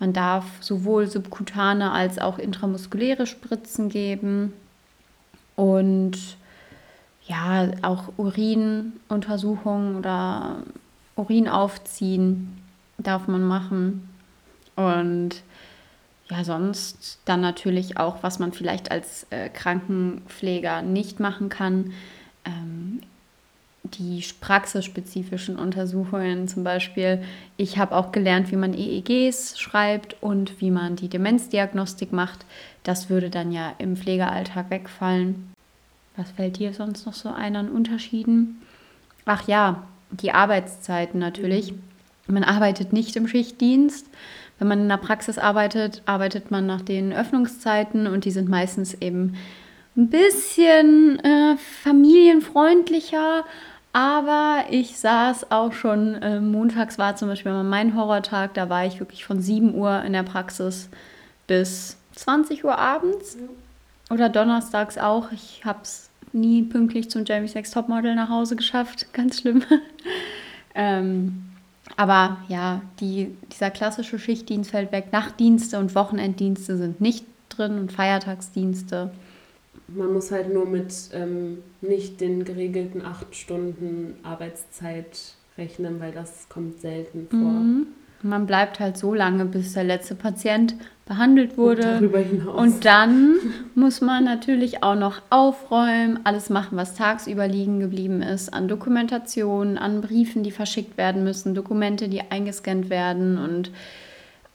man 0.00 0.14
darf 0.14 0.44
sowohl 0.58 1.06
subkutane 1.06 1.92
als 1.92 2.18
auch 2.18 2.40
intramuskuläre 2.40 3.28
Spritzen 3.28 3.88
geben 3.88 4.52
und 5.54 6.18
ja, 7.28 7.68
auch 7.82 8.14
Urinuntersuchungen 8.16 9.94
oder 9.94 10.56
Urin 11.14 11.46
aufziehen 11.46 12.58
darf 12.98 13.28
man 13.28 13.44
machen. 13.44 14.08
Und 14.74 15.44
ja, 16.30 16.44
sonst 16.44 17.20
dann 17.24 17.40
natürlich 17.40 17.98
auch, 17.98 18.22
was 18.22 18.38
man 18.38 18.52
vielleicht 18.52 18.90
als 18.90 19.26
äh, 19.30 19.48
Krankenpfleger 19.48 20.82
nicht 20.82 21.20
machen 21.20 21.48
kann, 21.48 21.92
ähm, 22.44 23.00
die 23.84 24.24
praxisspezifischen 24.40 25.56
Untersuchungen 25.56 26.48
zum 26.48 26.64
Beispiel. 26.64 27.22
Ich 27.56 27.78
habe 27.78 27.94
auch 27.94 28.10
gelernt, 28.10 28.50
wie 28.50 28.56
man 28.56 28.74
EEGs 28.74 29.58
schreibt 29.58 30.16
und 30.20 30.60
wie 30.60 30.72
man 30.72 30.96
die 30.96 31.08
Demenzdiagnostik 31.08 32.12
macht. 32.12 32.44
Das 32.82 33.08
würde 33.08 33.30
dann 33.30 33.52
ja 33.52 33.74
im 33.78 33.96
Pflegealltag 33.96 34.70
wegfallen. 34.70 35.52
Was 36.16 36.30
fällt 36.32 36.58
dir 36.58 36.72
sonst 36.72 37.06
noch 37.06 37.14
so 37.14 37.28
ein 37.28 37.54
an 37.54 37.68
Unterschieden? 37.68 38.62
Ach 39.24 39.46
ja, 39.46 39.82
die 40.10 40.32
Arbeitszeiten 40.32 41.20
natürlich. 41.20 41.74
Man 42.26 42.42
arbeitet 42.42 42.92
nicht 42.92 43.14
im 43.16 43.28
Schichtdienst. 43.28 44.06
Wenn 44.58 44.68
man 44.68 44.80
in 44.80 44.88
der 44.88 44.96
Praxis 44.96 45.38
arbeitet, 45.38 46.02
arbeitet 46.06 46.50
man 46.50 46.66
nach 46.66 46.80
den 46.80 47.12
Öffnungszeiten 47.12 48.06
und 48.06 48.24
die 48.24 48.30
sind 48.30 48.48
meistens 48.48 48.94
eben 48.94 49.36
ein 49.96 50.08
bisschen 50.08 51.18
äh, 51.20 51.56
familienfreundlicher, 51.82 53.44
aber 53.92 54.64
ich 54.68 54.98
saß 54.98 55.50
auch 55.50 55.72
schon, 55.72 56.16
äh, 56.16 56.38
montags 56.38 56.98
war 56.98 57.16
zum 57.16 57.28
Beispiel 57.28 57.52
mal 57.52 57.64
mein 57.64 57.96
Horrortag, 57.96 58.52
da 58.52 58.68
war 58.68 58.84
ich 58.84 59.00
wirklich 59.00 59.24
von 59.24 59.40
7 59.40 59.74
Uhr 59.74 60.02
in 60.02 60.12
der 60.12 60.22
Praxis 60.22 60.90
bis 61.46 61.96
20 62.14 62.64
Uhr 62.64 62.76
abends. 62.78 63.38
Ja. 63.40 64.14
Oder 64.14 64.28
donnerstags 64.28 64.98
auch. 64.98 65.32
Ich 65.32 65.64
habe 65.64 65.80
es 65.82 66.10
nie 66.32 66.62
pünktlich 66.62 67.10
zum 67.10 67.24
Jamie 67.24 67.48
Sex 67.48 67.70
Topmodel 67.70 68.14
nach 68.14 68.28
Hause 68.28 68.56
geschafft. 68.56 69.06
Ganz 69.12 69.40
schlimm. 69.40 69.62
ähm, 70.74 71.44
aber 71.96 72.38
ja, 72.48 72.82
die, 73.00 73.36
dieser 73.52 73.70
klassische 73.70 74.18
Schichtdienst 74.18 74.70
fällt 74.70 74.92
weg. 74.92 75.12
Nachtdienste 75.12 75.78
und 75.78 75.94
Wochenenddienste 75.94 76.76
sind 76.76 77.00
nicht 77.00 77.24
drin 77.48 77.78
und 77.78 77.92
Feiertagsdienste. 77.92 79.10
Man 79.88 80.12
muss 80.12 80.32
halt 80.32 80.52
nur 80.52 80.66
mit 80.66 80.92
ähm, 81.12 81.58
nicht 81.80 82.20
den 82.20 82.44
geregelten 82.44 83.02
acht 83.02 83.36
Stunden 83.36 84.14
Arbeitszeit 84.24 85.34
rechnen, 85.56 86.00
weil 86.00 86.12
das 86.12 86.48
kommt 86.48 86.80
selten 86.80 87.28
vor. 87.30 87.38
Mhm. 87.38 87.86
Man 88.22 88.46
bleibt 88.46 88.80
halt 88.80 88.96
so 88.96 89.14
lange, 89.14 89.44
bis 89.44 89.74
der 89.74 89.84
letzte 89.84 90.16
Patient 90.16 90.74
behandelt 91.06 91.56
wurde. 91.56 91.98
Und. 92.00 92.54
Und 92.54 92.84
dann 92.84 93.36
muss 93.74 94.00
man 94.00 94.24
natürlich 94.24 94.82
auch 94.82 94.96
noch 94.96 95.22
aufräumen, 95.30 96.20
alles 96.24 96.50
machen, 96.50 96.76
was 96.76 96.94
tagsüber 96.94 97.46
liegen 97.46 97.80
geblieben 97.80 98.22
ist, 98.22 98.52
an 98.52 98.68
Dokumentationen, 98.68 99.78
an 99.78 100.00
Briefen, 100.00 100.42
die 100.42 100.50
verschickt 100.50 100.98
werden 100.98 101.24
müssen, 101.24 101.54
Dokumente, 101.54 102.08
die 102.08 102.22
eingescannt 102.30 102.90
werden 102.90 103.38
und 103.38 103.70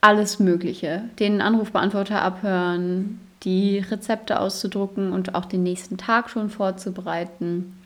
alles 0.02 0.40
Mögliche. 0.40 1.04
Den 1.20 1.42
Anrufbeantworter 1.42 2.22
abhören, 2.22 3.20
die 3.44 3.80
Rezepte 3.80 4.40
auszudrucken 4.40 5.14
und 5.14 5.36
auch 5.36 5.46
den 5.46 5.64
nächsten 5.64 5.98
Tag 5.98 6.30
schon 6.30 6.50
vorzubereiten. 6.50 7.78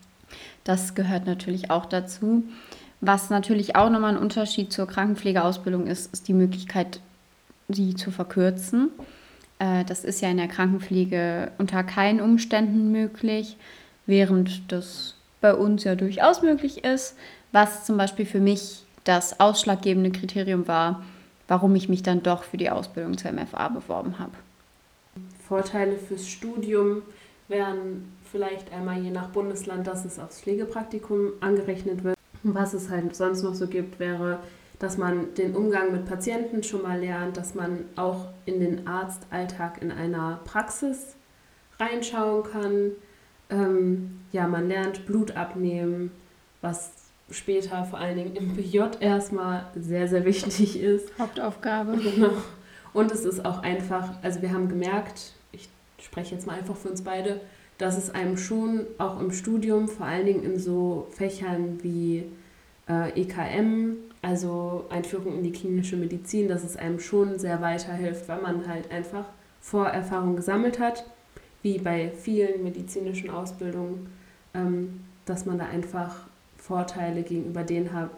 Das 0.64 0.96
gehört 0.96 1.28
natürlich 1.28 1.70
auch 1.70 1.86
dazu. 1.86 2.44
Was 3.00 3.30
natürlich 3.30 3.76
auch 3.76 3.92
nochmal 3.92 4.16
ein 4.16 4.22
Unterschied 4.22 4.74
zur 4.74 4.88
Krankenpflegeausbildung 4.88 5.86
ist, 5.86 6.12
ist 6.12 6.28
die 6.28 6.34
Möglichkeit, 6.34 7.00
sie 7.68 7.96
zu 7.96 8.12
verkürzen. 8.12 8.92
Äh, 9.60 9.86
das 9.86 10.04
ist 10.04 10.22
ja 10.22 10.30
in 10.30 10.38
der 10.38 10.48
Krankenpflege 10.48 11.52
unter 11.58 11.84
keinen 11.84 12.22
Umständen 12.22 12.92
möglich, 12.92 13.58
während 14.06 14.72
das 14.72 15.16
bei 15.42 15.54
uns 15.54 15.84
ja 15.84 15.96
durchaus 15.96 16.42
möglich 16.42 16.84
ist, 16.84 17.16
was 17.52 17.86
zum 17.86 17.98
Beispiel 17.98 18.26
für 18.26 18.40
mich 18.40 18.84
das 19.04 19.40
ausschlaggebende 19.40 20.12
Kriterium 20.12 20.68
war, 20.68 21.04
warum 21.48 21.76
ich 21.76 21.90
mich 21.90 22.04
dann 22.04 22.24
doch 22.24 22.44
für 22.44 22.58
die 22.58 22.70
Ausbildung 22.70 23.18
zur 23.18 23.32
MFA 23.32 23.70
beworben 23.70 24.18
habe. 24.20 24.32
Vorteile 25.48 25.98
fürs 25.98 26.28
Studium 26.28 27.04
wären 27.48 28.12
vielleicht 28.32 28.74
einmal 28.74 29.02
je 29.02 29.12
nach 29.12 29.30
Bundesland, 29.30 29.86
dass 29.86 30.04
es 30.06 30.20
aufs 30.20 30.42
Pflegepraktikum 30.42 31.34
angerechnet 31.40 32.04
wird. 32.04 32.18
Was 32.44 32.74
es 32.74 32.90
halt 32.90 33.16
sonst 33.16 33.44
noch 33.44 33.54
so 33.54 33.68
gibt, 33.68 34.00
wäre, 34.00 34.40
dass 34.80 34.98
man 34.98 35.34
den 35.36 35.56
Umgang 35.56 35.92
mit 35.92 36.06
Patienten 36.06 36.64
schon 36.64 36.82
mal 36.82 37.00
lernt, 37.00 37.38
dass 37.38 37.56
man 37.56 37.86
auch 37.96 38.28
in 38.46 38.60
den 38.60 38.88
Arztalltag 38.88 39.82
in 39.82 39.92
einer 39.92 40.40
Praxis 40.46 41.16
reinschauen 41.80 42.44
kann. 42.44 42.92
Ähm, 43.50 44.20
ja, 44.32 44.48
man 44.48 44.68
lernt 44.68 45.06
Blut 45.06 45.36
abnehmen, 45.36 46.12
was 46.62 46.92
später 47.32 47.86
vor 47.86 48.00
allen 48.00 48.18
Dingen 48.18 48.36
im 48.36 48.56
BJ 48.56 48.80
erstmal 49.00 49.66
sehr, 49.76 50.08
sehr 50.08 50.26
wichtig 50.26 50.80
ist. 50.80 51.18
Hauptaufgabe. 51.18 51.98
Genau. 51.98 52.32
Und 52.94 53.12
es 53.12 53.26
ist 53.26 53.44
auch 53.44 53.62
einfach, 53.62 54.14
also 54.22 54.42
wir 54.42 54.54
haben 54.54 54.70
gemerkt, 54.70 55.34
ich 55.52 55.70
spreche 56.00 56.36
jetzt 56.36 56.48
mal 56.48 56.58
einfach 56.58 56.78
für 56.78 56.90
uns 56.90 57.04
beide, 57.04 57.42
dass 57.78 57.98
es 57.98 58.10
einem 58.10 58.38
schon 58.38 58.86
auch 58.98 59.20
im 59.20 59.32
Studium, 59.32 59.88
vor 59.90 60.06
allen 60.06 60.26
Dingen 60.26 60.44
in 60.44 60.60
so 60.60 61.08
Fächern 61.12 61.84
wie 61.84 62.24
äh, 62.90 63.20
EKM, 63.20 63.98
also 64.22 64.86
Einführung 64.90 65.38
in 65.38 65.44
die 65.44 65.52
klinische 65.52 65.98
Medizin, 65.98 66.48
dass 66.48 66.64
es 66.64 66.78
einem 66.78 67.00
schon 67.00 67.40
sehr 67.40 67.62
weiterhilft, 67.62 68.28
weil 68.28 68.42
man 68.42 68.68
halt 68.68 68.92
einfach 68.92 69.26
Vorerfahrung 69.62 70.36
gesammelt 70.36 70.80
hat, 70.80 71.06
wie 71.64 71.80
bei 71.80 72.12
vielen 72.12 72.64
medizinischen 72.64 73.30
Ausbildungen, 73.30 74.08
ähm, 74.54 75.02
dass 75.26 75.46
man 75.46 75.58
da 75.58 75.66
einfach 75.66 76.16
Vorteile 76.58 77.24
gegenüber 77.24 77.64
denen 77.64 77.92
hat, 77.94 78.10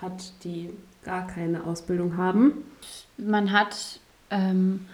hat, 0.00 0.32
die 0.44 0.70
gar 1.04 1.26
keine 1.26 1.64
Ausbildung 1.64 2.16
haben. 2.16 2.64
Man 3.16 3.52
hat 3.52 4.00
ähm, 4.30 4.86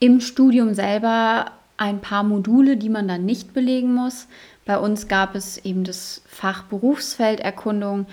im 0.00 0.20
Studium 0.20 0.74
selber 0.74 1.52
ein 1.76 2.00
paar 2.00 2.24
Module, 2.24 2.76
die 2.76 2.88
man 2.88 3.06
dann 3.08 3.24
nicht 3.24 3.54
belegen 3.54 3.94
muss. 3.94 4.26
Bei 4.64 4.78
uns 4.78 5.08
gab 5.08 5.34
es 5.34 5.58
eben 5.64 5.84
das 5.84 6.22
Fach 6.26 6.64
Berufsfelderkundung, 6.64 8.06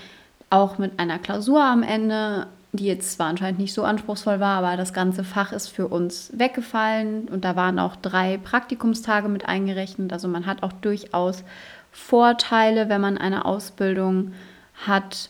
auch 0.50 0.78
mit 0.78 1.00
einer 1.00 1.20
Klausur 1.20 1.64
am 1.64 1.84
Ende, 1.84 2.48
die 2.74 2.86
jetzt 2.86 3.14
zwar 3.14 3.28
anscheinend 3.28 3.60
nicht 3.60 3.74
so 3.74 3.84
anspruchsvoll 3.84 4.40
war, 4.40 4.58
aber 4.60 4.78
das 4.78 4.94
ganze 4.94 5.24
Fach 5.24 5.52
ist 5.52 5.70
für 5.70 5.88
uns 5.88 6.32
weggefallen 6.36 7.28
und 7.28 7.46
da 7.46 7.56
waren 7.56 7.80
auch 7.80 7.96
drei 7.96 8.38
Praktikumstage 8.38 9.28
mit 9.28 9.46
eingerechnet. 9.46 10.12
Also 10.14 10.28
man 10.28 10.46
hat 10.46 10.64
auch 10.64 10.74
durchaus 10.74 11.44
Vorteile, 11.92 12.90
wenn 12.90 13.02
man 13.02 13.18
eine 13.18 13.46
Ausbildung 13.46 14.34
hat, 14.86 15.30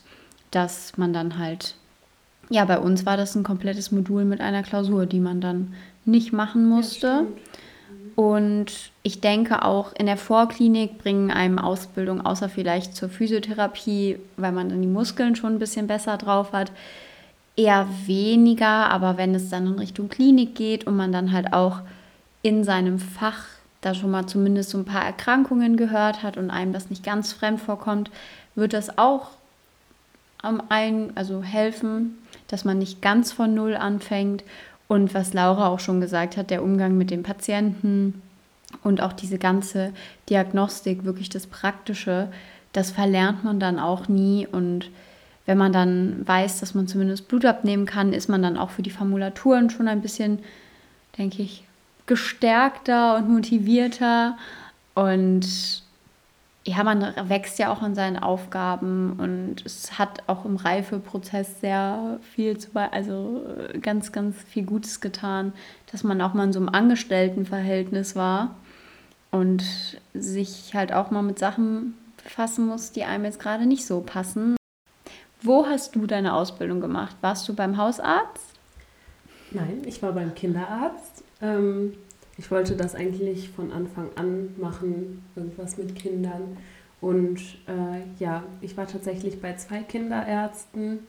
dass 0.51 0.97
man 0.97 1.13
dann 1.13 1.38
halt, 1.38 1.75
ja, 2.49 2.65
bei 2.65 2.80
uns 2.80 3.06
war 3.06 3.17
das 3.17 3.36
ein 3.36 3.43
komplettes 3.43 3.91
Modul 3.91 4.25
mit 4.25 4.41
einer 4.41 4.63
Klausur, 4.63 5.06
die 5.06 5.19
man 5.19 5.41
dann 5.41 5.73
nicht 6.06 6.34
machen 6.34 6.67
musste. 6.67 7.08
Ja, 7.08 7.23
und 8.15 8.91
ich 9.04 9.19
denke 9.19 9.63
auch 9.63 9.93
in 9.93 10.06
der 10.06 10.17
Vorklinik 10.17 10.97
bringen 10.97 11.32
einem 11.32 11.60
Ausbildung, 11.60 12.25
außer 12.25 12.47
vielleicht 12.47 12.95
zur 12.95 13.10
Physiotherapie, 13.10 14.19
weil 14.38 14.54
man 14.54 14.69
dann 14.69 14.82
die 14.82 14.88
Muskeln 14.88 15.36
schon 15.36 15.56
ein 15.56 15.60
bisschen 15.60 15.88
besser 15.88 16.17
drauf 16.17 16.54
hat, 16.54 16.71
eher 17.58 17.88
weniger. 18.06 18.89
Aber 18.89 19.17
wenn 19.17 19.36
es 19.36 19.49
dann 19.49 19.67
in 19.67 19.80
Richtung 19.80 20.08
Klinik 20.08 20.56
geht 20.56 20.88
und 20.88 20.95
man 20.95 21.12
dann 21.12 21.34
halt 21.34 21.51
auch 21.51 21.80
in 22.41 22.63
seinem 22.63 22.99
Fach 22.99 23.45
da 23.82 23.93
schon 23.93 24.12
mal 24.12 24.25
zumindest 24.28 24.69
so 24.69 24.78
ein 24.78 24.86
paar 24.86 25.06
Erkrankungen 25.06 25.75
gehört 25.75 26.23
hat 26.23 26.38
und 26.38 26.49
einem 26.49 26.73
das 26.73 26.89
nicht 26.89 27.04
ganz 27.04 27.34
fremd 27.34 27.60
vorkommt, 27.60 28.10
wird 28.56 28.71
das 28.73 28.97
auch 28.97 29.32
am 30.41 30.62
einen, 30.69 31.12
also 31.15 31.43
helfen, 31.43 32.17
dass 32.47 32.63
man 32.63 32.80
nicht 32.80 33.01
ganz 33.01 33.34
von 33.34 33.54
Null 33.54 33.75
anfängt 33.75 34.43
und 34.88 35.13
was 35.13 35.34
Laura 35.34 35.67
auch 35.67 35.80
schon 35.80 36.02
gesagt 36.02 36.38
hat, 36.38 36.50
der 36.50 36.63
Umgang 36.63 36.98
mit 36.98 37.10
den 37.12 37.24
Patienten 37.24 38.21
und 38.84 39.02
auch 39.02 39.13
diese 39.13 39.38
ganze 39.38 39.93
Diagnostik, 40.30 41.06
wirklich 41.06 41.30
das 41.30 41.48
Praktische, 41.48 42.30
das 42.74 42.91
verlernt 42.91 43.43
man 43.43 43.60
dann 43.60 43.80
auch 43.80 44.08
nie. 44.08 44.45
Und 44.45 44.89
wenn 45.45 45.58
man 45.58 45.71
dann 45.74 46.28
weiß, 46.28 46.60
dass 46.60 46.76
man 46.76 46.88
zumindest 46.88 47.28
Blut 47.28 47.45
abnehmen 47.45 47.86
kann, 47.86 48.13
ist 48.13 48.30
man 48.30 48.41
dann 48.41 48.58
auch 48.58 48.69
für 48.69 48.84
die 48.84 48.91
Formulaturen 48.91 49.69
schon 49.69 49.88
ein 49.88 50.02
bisschen, 50.02 50.39
denke 51.17 51.41
ich, 51.41 51.63
gestärkter 52.06 53.15
und 53.15 53.30
motivierter. 53.30 54.38
Und 54.93 55.84
ja, 56.67 56.84
man 56.84 57.13
wächst 57.30 57.60
ja 57.60 57.71
auch 57.71 57.84
in 57.84 57.93
seinen 57.93 58.17
Aufgaben 58.17 59.19
und 59.19 59.65
es 59.65 59.99
hat 59.99 60.23
auch 60.28 60.45
im 60.45 60.56
Reifeprozess 60.56 61.62
sehr 61.62 62.19
viel 62.34 62.58
zu, 62.58 62.69
also 62.73 63.43
äh, 63.71 63.78
ganz, 63.78 64.12
ganz 64.12 64.36
viel 64.43 64.65
Gutes 64.65 64.99
getan, 64.99 65.54
dass 65.91 66.04
man 66.04 66.19
auch 66.21 66.34
mal 66.34 66.45
in 66.45 66.54
so 66.54 66.60
einem 66.60 66.69
Angestelltenverhältnis 66.69 68.15
war 68.15 68.56
und 69.30 69.63
sich 70.15 70.73
halt 70.73 70.91
auch 70.91 71.12
mal 71.12 71.21
mit 71.21 71.38
Sachen 71.38 71.93
befassen 72.23 72.65
muss, 72.65 72.91
die 72.91 73.04
einem 73.04 73.25
jetzt 73.25 73.39
gerade 73.39 73.67
nicht 73.67 73.86
so 73.86 74.01
passen. 74.01 74.56
Wo 75.41 75.67
hast 75.67 75.95
du 75.95 76.08
deine 76.08 76.34
Ausbildung 76.34 76.82
gemacht? 76.82 77.15
Warst 77.21 77.47
du 77.47 77.54
beim 77.54 77.78
Hausarzt? 77.78 78.56
Nein, 79.51 79.84
ich 79.86 80.01
war 80.01 80.13
beim 80.13 80.34
Kinderarzt. 80.34 81.23
Ähm, 81.41 81.93
ich 82.38 82.52
wollte 82.52 82.76
das 82.76 82.95
eigentlich 82.95 83.50
von 83.50 83.71
Anfang 83.71 84.10
an 84.15 84.56
machen, 84.58 85.24
irgendwas 85.36 85.78
mit 85.78 85.95
Kindern. 85.95 86.58
Und 87.02 87.39
äh, 87.67 88.02
ja, 88.19 88.43
ich 88.62 88.76
war 88.78 88.88
tatsächlich 88.88 89.41
bei 89.41 89.56
zwei 89.56 89.84
Kinderärzten. 89.84 91.00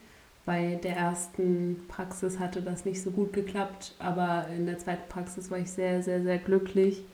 Bei 0.44 0.78
der 0.82 0.96
ersten 0.96 1.84
Praxis 1.88 2.38
hatte 2.38 2.62
das 2.62 2.84
nicht 2.84 3.02
so 3.02 3.10
gut 3.10 3.32
geklappt, 3.32 3.94
aber 3.98 4.46
in 4.56 4.66
der 4.66 4.78
zweiten 4.78 5.08
Praxis 5.08 5.50
war 5.50 5.58
ich 5.58 5.70
sehr, 5.70 6.02
sehr, 6.02 6.22
sehr 6.22 6.38
glücklich. 6.38 7.04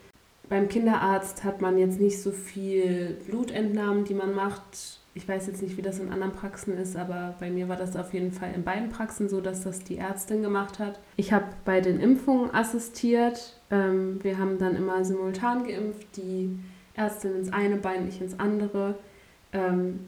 Beim 0.51 0.68
Kinderarzt 0.68 1.44
hat 1.44 1.62
man 1.62 1.79
jetzt 1.79 1.98
nicht 1.98 2.20
so 2.20 2.31
viel 2.31 3.16
Blutentnahmen, 3.27 4.05
die 4.05 4.12
man 4.12 4.35
macht. 4.35 5.01
Ich 5.14 5.27
weiß 5.27 5.46
jetzt 5.46 5.62
nicht, 5.62 5.79
wie 5.79 5.83
das 5.83 5.98
in 5.98 6.11
anderen 6.11 6.33
Praxen 6.35 6.77
ist, 6.77 6.96
aber 6.96 7.35
bei 7.40 7.51
mir 7.51 7.68
war 7.68 7.77
das 7.77 7.96
auf 7.96 8.12
jeden 8.12 8.33
Fall 8.33 8.53
in 8.55 8.64
beiden 8.64 8.90
Praxen 8.90 9.31
so, 9.31 9.40
dass 9.40 9.62
das 9.62 9.79
die 9.81 9.96
Ärztin 9.96 10.42
gemacht 10.42 10.79
hat. 10.79 10.98
Ich 11.16 11.33
habe 11.33 11.46
bei 11.64 11.81
den 11.81 12.01
Impfungen 12.01 12.55
assistiert 12.55 13.61
ähm, 13.72 14.22
wir 14.22 14.38
haben 14.38 14.58
dann 14.58 14.76
immer 14.76 15.04
simultan 15.04 15.66
geimpft, 15.66 16.16
die 16.16 16.56
Ärztin 16.94 17.35
ins 17.35 17.52
eine 17.52 17.76
Bein, 17.76 18.06
ich 18.06 18.20
ins 18.20 18.38
andere. 18.38 18.94
Ähm, 19.52 20.00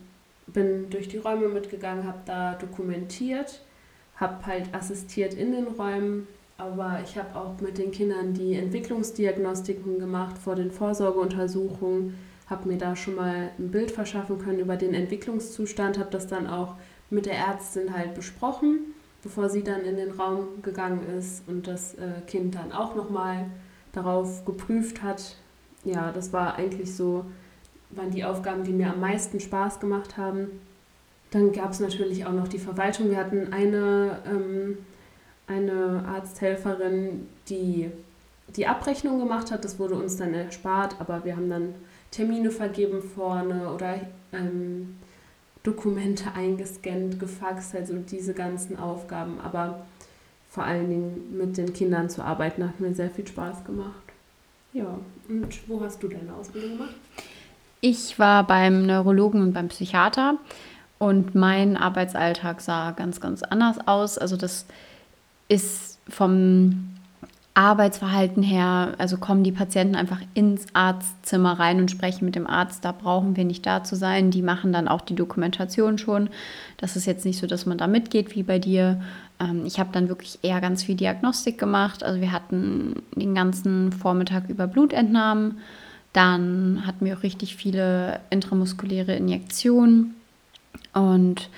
bin 0.47 0.91
durch 0.91 1.09
die 1.09 1.17
Räume 1.17 1.49
mitgegangen, 1.49 2.07
habe 2.07 2.21
da 2.27 2.55
dokumentiert, 2.55 3.63
habe 4.17 4.45
halt 4.47 4.75
assistiert 4.75 5.33
in 5.33 5.53
den 5.53 5.67
Räumen, 5.67 6.29
aber 6.59 7.01
ich 7.03 7.17
habe 7.17 7.35
auch 7.35 7.59
mit 7.63 7.79
den 7.79 7.91
Kindern 7.91 8.35
die 8.35 8.55
Entwicklungsdiagnostiken 8.55 9.99
gemacht 9.99 10.37
vor 10.37 10.55
den 10.55 10.71
Vorsorgeuntersuchungen, 10.71 12.15
habe 12.47 12.69
mir 12.69 12.77
da 12.77 12.95
schon 12.95 13.15
mal 13.15 13.51
ein 13.59 13.71
Bild 13.71 13.91
verschaffen 13.91 14.39
können 14.39 14.59
über 14.59 14.77
den 14.77 14.93
Entwicklungszustand, 14.93 15.99
habe 15.99 16.11
das 16.11 16.27
dann 16.27 16.47
auch 16.47 16.75
mit 17.09 17.25
der 17.25 17.39
Ärztin 17.39 17.97
halt 17.97 18.15
besprochen 18.15 18.94
bevor 19.25 19.49
sie 19.49 19.65
dann 19.65 19.81
in 19.81 19.97
den 19.97 20.13
Raum 20.13 20.63
gegangen 20.63 21.01
ist 21.19 21.49
und 21.49 21.67
das 21.67 21.95
äh, 21.95 22.21
Kind 22.27 22.55
dann 22.55 22.71
auch 22.71 22.95
nochmal 22.95 23.47
darauf 23.93 24.45
geprüft 24.45 25.03
hat. 25.03 25.37
Ja, 25.83 26.13
das 26.13 26.33
war 26.33 26.57
eigentlich 26.57 26.95
so, 26.95 27.25
waren 27.91 28.11
die 28.11 28.25
Aufgaben, 28.25 28.63
die 28.65 28.73
mir 28.73 28.91
am 28.91 29.01
meisten 29.01 29.41
Spaß 29.41 29.81
gemacht 29.81 30.17
haben. 30.17 30.61
Dann 31.31 31.53
gab 31.53 31.73
es 31.73 31.81
natürlich 31.81 32.27
auch 32.27 32.33
noch 32.33 32.49
die 32.49 32.59
Verwaltung. 32.59 33.11
Wir 33.11 33.17
hatten 33.17 33.53
eine, 33.53 34.19
ähm, 34.27 34.79
eine 35.47 36.05
Arzthelferin, 36.07 37.27
die 37.49 37.91
die 38.57 38.67
Abrechnung 38.67 39.19
gemacht 39.19 39.51
hat. 39.51 39.65
Das 39.65 39.79
wurde 39.79 39.95
uns 39.95 40.17
dann 40.17 40.35
erspart, 40.35 40.97
aber 41.01 41.25
wir 41.25 41.35
haben 41.35 41.49
dann 41.49 41.75
Termine 42.11 42.51
vergeben 42.51 43.03
vorne 43.03 43.73
oder 43.73 44.01
ähm, 44.33 44.97
Dokumente 45.65 46.33
eingescannt, 46.35 47.19
gefaxt, 47.19 47.75
also 47.75 47.95
diese 47.95 48.35
ganzen 48.35 48.79
Aufgaben. 48.79 49.41
Aber 49.43 49.85
vor 50.49 50.63
allen 50.65 50.89
Dingen 50.89 51.37
mit 51.37 51.57
den 51.57 51.73
Kindern 51.73 52.09
zu 52.09 52.23
arbeiten, 52.23 52.63
hat 52.63 52.79
mir 52.79 52.95
sehr 52.95 53.11
viel 53.11 53.27
Spaß 53.27 53.65
gemacht. 53.65 53.91
Ja, 54.73 54.99
und 55.29 55.69
wo 55.69 55.81
hast 55.81 56.01
du 56.03 56.09
deine 56.09 56.33
Ausbildung 56.33 56.79
gemacht? 56.79 56.95
Ich 57.81 58.19
war 58.19 58.47
beim 58.47 58.87
Neurologen 58.87 59.43
und 59.43 59.53
beim 59.53 59.69
Psychiater 59.69 60.39
und 60.99 61.35
mein 61.35 61.77
Arbeitsalltag 61.77 62.61
sah 62.61 62.93
ganz, 62.93 63.21
ganz 63.21 63.43
anders 63.43 63.77
aus. 63.87 64.17
Also 64.17 64.37
das 64.37 64.67
ist 65.49 65.99
vom 66.09 66.94
Arbeitsverhalten 67.55 68.43
her, 68.43 68.95
also 68.99 69.17
kommen 69.17 69.45
die 69.45 69.53
Patienten 69.53 69.95
einfach 69.95 70.21
ins 70.35 70.67
Arztzimmer 70.73 71.53
rein 71.61 71.79
und 71.79 71.89
sprechen 71.89 72.25
mit 72.25 72.35
dem 72.35 72.49
Arzt, 72.49 72.85
da 72.85 72.91
brauchen 72.91 73.37
wir 73.37 73.45
nicht 73.45 73.65
da 73.65 73.85
zu 73.85 73.95
sein. 73.95 74.33
Die 74.33 74.43
machen 74.43 74.73
dann 74.73 74.89
auch 74.89 75.03
die 75.03 75.15
Dokumentation 75.15 75.97
schon. 75.97 76.31
Das 76.79 76.97
ist 76.97 77.07
jetzt 77.07 77.25
nicht 77.25 77.39
so, 77.39 77.47
dass 77.47 77.65
man 77.65 77.79
da 77.79 77.87
mitgeht 77.87 78.35
wie 78.35 78.43
bei 78.43 78.59
dir. 78.59 79.01
Ähm, 79.39 79.65
ich 79.67 79.79
habe 79.79 79.91
dann 79.93 80.09
wirklich 80.09 80.41
eher 80.43 80.61
ganz 80.61 80.83
viel 80.83 80.97
Diagnostik 80.97 81.57
gemacht. 81.57 82.03
Also 82.03 82.21
wir 82.21 82.33
hatten 82.33 83.03
den 83.15 83.37
ganzen 83.37 83.93
Vormittag 83.93 84.49
über 84.49 84.67
Blutentnahmen. 84.67 85.59
Dann 86.13 86.83
hatten 86.85 87.05
wir 87.05 87.17
auch 87.17 87.23
richtig 87.23 87.55
viele 87.55 88.19
intramuskuläre 88.31 89.15
Injektionen 89.15 90.15
und 90.93 91.51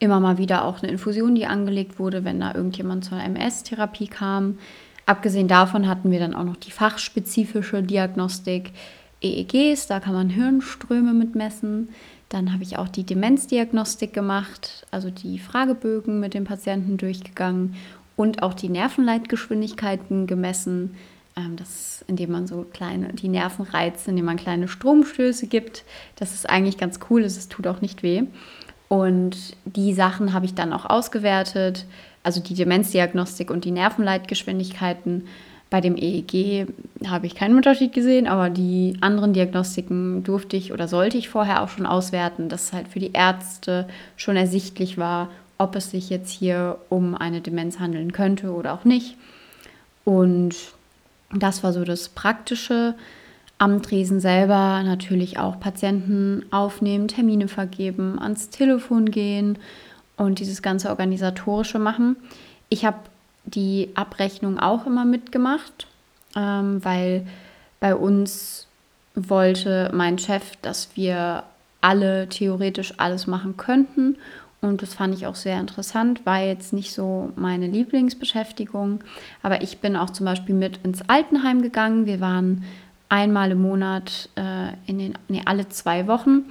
immer 0.00 0.18
mal 0.18 0.36
wieder 0.36 0.64
auch 0.64 0.82
eine 0.82 0.90
Infusion, 0.90 1.36
die 1.36 1.46
angelegt 1.46 2.00
wurde, 2.00 2.24
wenn 2.24 2.40
da 2.40 2.54
irgendjemand 2.54 3.04
zur 3.04 3.20
MS-Therapie 3.20 4.08
kam. 4.08 4.58
Abgesehen 5.06 5.48
davon 5.48 5.86
hatten 5.86 6.10
wir 6.10 6.18
dann 6.18 6.34
auch 6.34 6.44
noch 6.44 6.56
die 6.56 6.70
fachspezifische 6.70 7.82
Diagnostik 7.82 8.72
EEGs, 9.20 9.86
da 9.86 10.00
kann 10.00 10.14
man 10.14 10.30
Hirnströme 10.30 11.12
mitmessen. 11.12 11.88
Dann 12.28 12.52
habe 12.52 12.62
ich 12.62 12.78
auch 12.78 12.88
die 12.88 13.04
Demenzdiagnostik 13.04 14.12
gemacht, 14.12 14.86
also 14.90 15.10
die 15.10 15.38
Fragebögen 15.38 16.20
mit 16.20 16.34
den 16.34 16.44
Patienten 16.44 16.96
durchgegangen 16.96 17.76
und 18.16 18.42
auch 18.42 18.54
die 18.54 18.68
Nervenleitgeschwindigkeiten 18.68 20.26
gemessen. 20.26 20.96
Ähm, 21.36 21.56
das, 21.56 22.04
indem 22.06 22.32
man 22.32 22.46
so 22.46 22.64
kleine, 22.72 23.12
die 23.12 23.28
Nerven 23.28 23.64
reizt, 23.64 24.08
indem 24.08 24.24
man 24.24 24.36
kleine 24.36 24.68
Stromstöße 24.68 25.46
gibt. 25.46 25.84
Das 26.16 26.32
ist 26.34 26.48
eigentlich 26.48 26.78
ganz 26.78 27.00
cool, 27.10 27.22
es 27.22 27.48
tut 27.48 27.66
auch 27.66 27.80
nicht 27.80 28.02
weh. 28.02 28.24
Und 28.88 29.56
die 29.64 29.92
Sachen 29.94 30.32
habe 30.32 30.46
ich 30.46 30.54
dann 30.54 30.72
auch 30.72 30.84
ausgewertet, 30.84 31.86
also 32.24 32.40
die 32.40 32.54
Demenzdiagnostik 32.54 33.50
und 33.50 33.64
die 33.64 33.70
Nervenleitgeschwindigkeiten. 33.70 35.28
Bei 35.70 35.80
dem 35.80 35.96
EEG 35.96 36.66
habe 37.06 37.26
ich 37.26 37.34
keinen 37.34 37.56
Unterschied 37.56 37.92
gesehen, 37.92 38.26
aber 38.26 38.50
die 38.50 38.96
anderen 39.00 39.32
Diagnostiken 39.32 40.24
durfte 40.24 40.56
ich 40.56 40.72
oder 40.72 40.88
sollte 40.88 41.18
ich 41.18 41.28
vorher 41.28 41.62
auch 41.62 41.68
schon 41.68 41.86
auswerten, 41.86 42.48
dass 42.48 42.72
halt 42.72 42.88
für 42.88 42.98
die 42.98 43.12
Ärzte 43.12 43.86
schon 44.16 44.36
ersichtlich 44.36 44.98
war, 44.98 45.30
ob 45.58 45.76
es 45.76 45.90
sich 45.90 46.10
jetzt 46.10 46.30
hier 46.30 46.78
um 46.88 47.14
eine 47.14 47.40
Demenz 47.40 47.78
handeln 47.78 48.12
könnte 48.12 48.52
oder 48.52 48.72
auch 48.72 48.84
nicht. 48.84 49.16
Und 50.04 50.54
das 51.32 51.62
war 51.62 51.72
so 51.72 51.84
das 51.84 52.08
Praktische. 52.08 52.94
Am 53.58 53.82
Tresen 53.82 54.20
selber 54.20 54.82
natürlich 54.82 55.38
auch 55.38 55.60
Patienten 55.60 56.44
aufnehmen, 56.50 57.08
Termine 57.08 57.48
vergeben, 57.48 58.18
ans 58.18 58.50
Telefon 58.50 59.10
gehen 59.10 59.58
und 60.16 60.38
dieses 60.38 60.62
ganze 60.62 60.90
Organisatorische 60.90 61.78
machen. 61.78 62.16
Ich 62.68 62.84
habe 62.84 62.98
die 63.44 63.90
Abrechnung 63.94 64.58
auch 64.58 64.86
immer 64.86 65.04
mitgemacht, 65.04 65.86
ähm, 66.36 66.84
weil 66.84 67.26
bei 67.80 67.94
uns 67.94 68.66
wollte 69.14 69.90
mein 69.92 70.18
Chef, 70.18 70.56
dass 70.62 70.96
wir 70.96 71.44
alle 71.80 72.28
theoretisch 72.28 72.94
alles 72.96 73.26
machen 73.26 73.56
könnten 73.56 74.16
und 74.64 74.80
das 74.82 74.94
fand 74.94 75.14
ich 75.14 75.26
auch 75.26 75.34
sehr 75.34 75.60
interessant, 75.60 76.24
war 76.24 76.40
jetzt 76.40 76.72
nicht 76.72 76.92
so 76.92 77.32
meine 77.36 77.66
Lieblingsbeschäftigung. 77.66 79.00
Aber 79.42 79.62
ich 79.62 79.78
bin 79.78 79.94
auch 79.94 80.10
zum 80.10 80.26
Beispiel 80.26 80.54
mit 80.54 80.78
ins 80.84 81.08
Altenheim 81.08 81.60
gegangen. 81.60 82.06
Wir 82.06 82.20
waren 82.20 82.64
einmal 83.08 83.50
im 83.50 83.60
Monat, 83.60 84.30
äh, 84.36 84.68
in 84.86 84.98
den, 84.98 85.18
nee, 85.28 85.42
alle 85.44 85.68
zwei 85.68 86.06
Wochen 86.06 86.44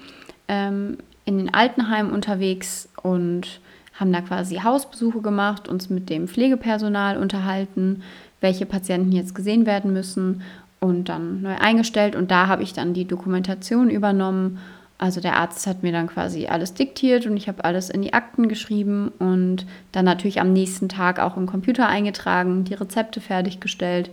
ähm, 0.48 0.98
in 1.26 1.38
den 1.38 1.54
Altenheim 1.54 2.12
unterwegs 2.12 2.90
und 3.02 3.60
haben 3.94 4.12
da 4.12 4.22
quasi 4.22 4.58
Hausbesuche 4.58 5.22
gemacht, 5.22 5.68
uns 5.68 5.90
mit 5.90 6.10
dem 6.10 6.28
Pflegepersonal 6.28 7.18
unterhalten, 7.18 8.04
welche 8.42 8.66
Patienten 8.66 9.12
jetzt 9.12 9.36
gesehen 9.36 9.66
werden 9.66 9.94
müssen 9.94 10.42
und 10.80 11.10
dann 11.10 11.42
neu 11.42 11.56
eingestellt. 11.56 12.16
Und 12.16 12.32
da 12.32 12.48
habe 12.48 12.64
ich 12.64 12.74
dann 12.74 12.94
die 12.94 13.06
Dokumentation 13.06 13.90
übernommen 13.90 14.60
also 15.04 15.20
der 15.20 15.36
Arzt 15.36 15.68
hat 15.68 15.84
mir 15.84 15.92
dann 15.92 16.08
quasi 16.08 16.48
alles 16.48 16.76
diktiert 16.76 17.26
und 17.26 17.36
ich 17.36 17.50
habe 17.50 17.66
alles 17.66 17.90
in 17.90 18.02
die 18.02 18.14
Akten 18.14 18.48
geschrieben 18.48 19.12
und 19.20 19.66
dann 19.92 20.06
natürlich 20.06 20.40
am 20.40 20.54
nächsten 20.54 20.88
Tag 20.88 21.20
auch 21.20 21.36
im 21.36 21.46
Computer 21.46 21.88
eingetragen, 21.88 22.64
die 22.64 22.74
Rezepte 22.74 23.20
fertiggestellt. 23.20 24.12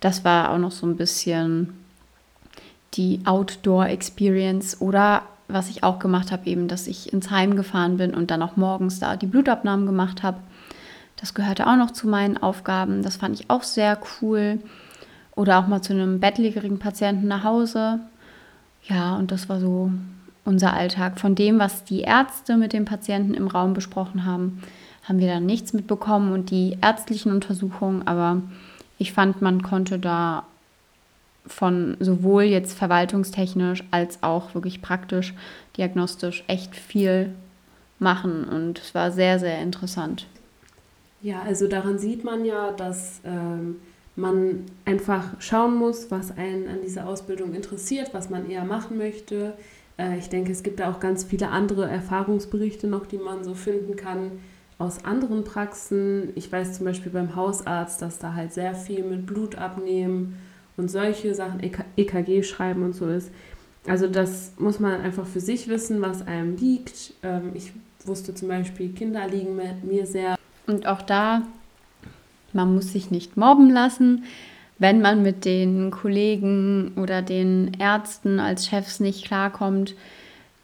Das 0.00 0.24
war 0.24 0.50
auch 0.50 0.58
noch 0.58 0.72
so 0.72 0.86
ein 0.86 0.96
bisschen 0.96 1.74
die 2.94 3.20
Outdoor-Experience 3.24 4.80
oder 4.80 5.22
was 5.48 5.68
ich 5.68 5.82
auch 5.82 5.98
gemacht 5.98 6.32
habe, 6.32 6.46
eben, 6.46 6.68
dass 6.68 6.86
ich 6.86 7.12
ins 7.12 7.30
Heim 7.30 7.56
gefahren 7.56 7.96
bin 7.96 8.14
und 8.14 8.30
dann 8.30 8.42
auch 8.42 8.56
morgens 8.56 8.98
da 8.98 9.16
die 9.16 9.26
Blutabnahmen 9.26 9.86
gemacht 9.86 10.22
habe. 10.22 10.38
Das 11.16 11.34
gehörte 11.34 11.66
auch 11.66 11.76
noch 11.76 11.90
zu 11.90 12.08
meinen 12.08 12.36
Aufgaben. 12.36 13.02
Das 13.02 13.16
fand 13.16 13.38
ich 13.38 13.50
auch 13.50 13.62
sehr 13.62 13.98
cool. 14.20 14.58
Oder 15.36 15.58
auch 15.58 15.66
mal 15.66 15.82
zu 15.82 15.92
einem 15.92 16.20
bettlägerigen 16.20 16.78
Patienten 16.78 17.28
nach 17.28 17.44
Hause. 17.44 18.00
Ja, 18.84 19.16
und 19.16 19.30
das 19.30 19.48
war 19.48 19.60
so 19.60 19.90
unser 20.44 20.74
Alltag. 20.74 21.18
Von 21.18 21.34
dem, 21.34 21.58
was 21.58 21.84
die 21.84 22.02
Ärzte 22.02 22.56
mit 22.56 22.72
den 22.72 22.84
Patienten 22.84 23.34
im 23.34 23.48
Raum 23.48 23.74
besprochen 23.74 24.24
haben, 24.24 24.62
haben 25.04 25.18
wir 25.18 25.28
dann 25.28 25.46
nichts 25.46 25.72
mitbekommen 25.72 26.32
und 26.32 26.50
die 26.50 26.78
ärztlichen 26.80 27.32
Untersuchungen, 27.32 28.06
aber 28.06 28.40
ich 28.98 29.12
fand, 29.12 29.42
man 29.42 29.62
konnte 29.62 29.98
da 29.98 30.44
von 31.46 31.96
sowohl 32.00 32.44
jetzt 32.44 32.76
verwaltungstechnisch 32.76 33.84
als 33.90 34.22
auch 34.22 34.54
wirklich 34.54 34.80
praktisch, 34.80 35.34
diagnostisch 35.76 36.44
echt 36.46 36.74
viel 36.74 37.34
machen 37.98 38.44
und 38.44 38.78
es 38.78 38.94
war 38.94 39.10
sehr, 39.12 39.38
sehr 39.38 39.60
interessant. 39.60 40.26
Ja, 41.22 41.42
also 41.42 41.68
daran 41.68 41.98
sieht 41.98 42.24
man 42.24 42.44
ja, 42.44 42.72
dass 42.72 43.20
ähm, 43.24 43.76
man 44.16 44.64
einfach 44.84 45.24
schauen 45.38 45.76
muss, 45.76 46.10
was 46.10 46.36
einen 46.36 46.68
an 46.68 46.82
dieser 46.82 47.06
Ausbildung 47.06 47.54
interessiert, 47.54 48.12
was 48.12 48.30
man 48.30 48.48
eher 48.48 48.64
machen 48.64 48.98
möchte. 48.98 49.54
Äh, 49.98 50.18
ich 50.18 50.28
denke, 50.28 50.52
es 50.52 50.62
gibt 50.62 50.80
da 50.80 50.90
auch 50.90 51.00
ganz 51.00 51.24
viele 51.24 51.48
andere 51.48 51.88
Erfahrungsberichte 51.88 52.86
noch, 52.86 53.06
die 53.06 53.18
man 53.18 53.42
so 53.42 53.54
finden 53.54 53.96
kann 53.96 54.32
aus 54.78 55.04
anderen 55.04 55.44
Praxen. 55.44 56.30
Ich 56.34 56.50
weiß 56.50 56.76
zum 56.76 56.86
Beispiel 56.86 57.12
beim 57.12 57.36
Hausarzt, 57.36 58.02
dass 58.02 58.18
da 58.18 58.34
halt 58.34 58.52
sehr 58.52 58.74
viel 58.74 59.04
mit 59.04 59.24
Blut 59.26 59.56
abnehmen 59.56 60.36
und 60.76 60.90
solche 60.90 61.34
Sachen, 61.34 61.60
EKG 61.96 62.42
schreiben 62.42 62.82
und 62.82 62.94
so 62.94 63.06
ist. 63.06 63.30
Also 63.86 64.06
das 64.06 64.52
muss 64.58 64.80
man 64.80 65.00
einfach 65.00 65.26
für 65.26 65.40
sich 65.40 65.68
wissen, 65.68 66.00
was 66.00 66.26
einem 66.26 66.56
liegt. 66.56 67.12
Ähm, 67.22 67.52
ich 67.54 67.72
wusste 68.04 68.34
zum 68.34 68.48
Beispiel, 68.48 68.90
Kinder 68.90 69.26
liegen 69.28 69.60
mir 69.82 70.06
sehr. 70.06 70.36
Und 70.66 70.86
auch 70.86 71.02
da, 71.02 71.42
man 72.52 72.74
muss 72.74 72.92
sich 72.92 73.10
nicht 73.10 73.36
mobben 73.36 73.70
lassen 73.70 74.24
wenn 74.78 75.00
man 75.00 75.22
mit 75.22 75.44
den 75.44 75.90
Kollegen 75.90 76.92
oder 76.96 77.22
den 77.22 77.72
Ärzten 77.78 78.40
als 78.40 78.66
Chefs 78.66 79.00
nicht 79.00 79.24
klarkommt, 79.24 79.94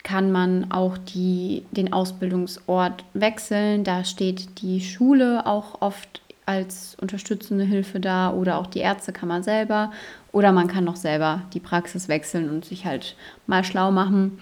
kann 0.02 0.32
man 0.32 0.72
auch 0.72 0.98
die, 0.98 1.64
den 1.70 1.92
Ausbildungsort 1.92 3.04
wechseln. 3.14 3.84
Da 3.84 4.04
steht 4.04 4.62
die 4.62 4.80
Schule 4.80 5.46
auch 5.46 5.80
oft 5.80 6.22
als 6.50 6.96
unterstützende 7.00 7.64
Hilfe 7.64 8.00
da 8.00 8.32
oder 8.32 8.58
auch 8.58 8.66
die 8.66 8.80
Ärztekammer 8.80 9.42
selber. 9.42 9.92
Oder 10.32 10.52
man 10.52 10.68
kann 10.68 10.88
auch 10.88 10.96
selber 10.96 11.42
die 11.54 11.60
Praxis 11.60 12.08
wechseln 12.08 12.50
und 12.50 12.64
sich 12.64 12.84
halt 12.84 13.16
mal 13.46 13.64
schlau 13.64 13.90
machen. 13.90 14.38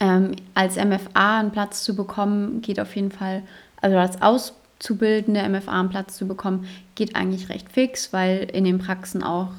Ähm, 0.00 0.32
als 0.54 0.76
MFA 0.76 1.40
einen 1.40 1.52
Platz 1.52 1.84
zu 1.84 1.94
bekommen, 1.94 2.60
geht 2.60 2.80
auf 2.80 2.94
jeden 2.96 3.12
Fall, 3.12 3.42
also 3.80 3.96
als 3.96 4.20
Auszubildende 4.20 5.48
MFA 5.48 5.80
einen 5.80 5.90
Platz 5.90 6.16
zu 6.16 6.26
bekommen, 6.26 6.66
geht 6.94 7.16
eigentlich 7.16 7.48
recht 7.48 7.70
fix, 7.70 8.12
weil 8.12 8.48
in 8.52 8.64
den 8.64 8.78
Praxen 8.78 9.22
auch 9.22 9.50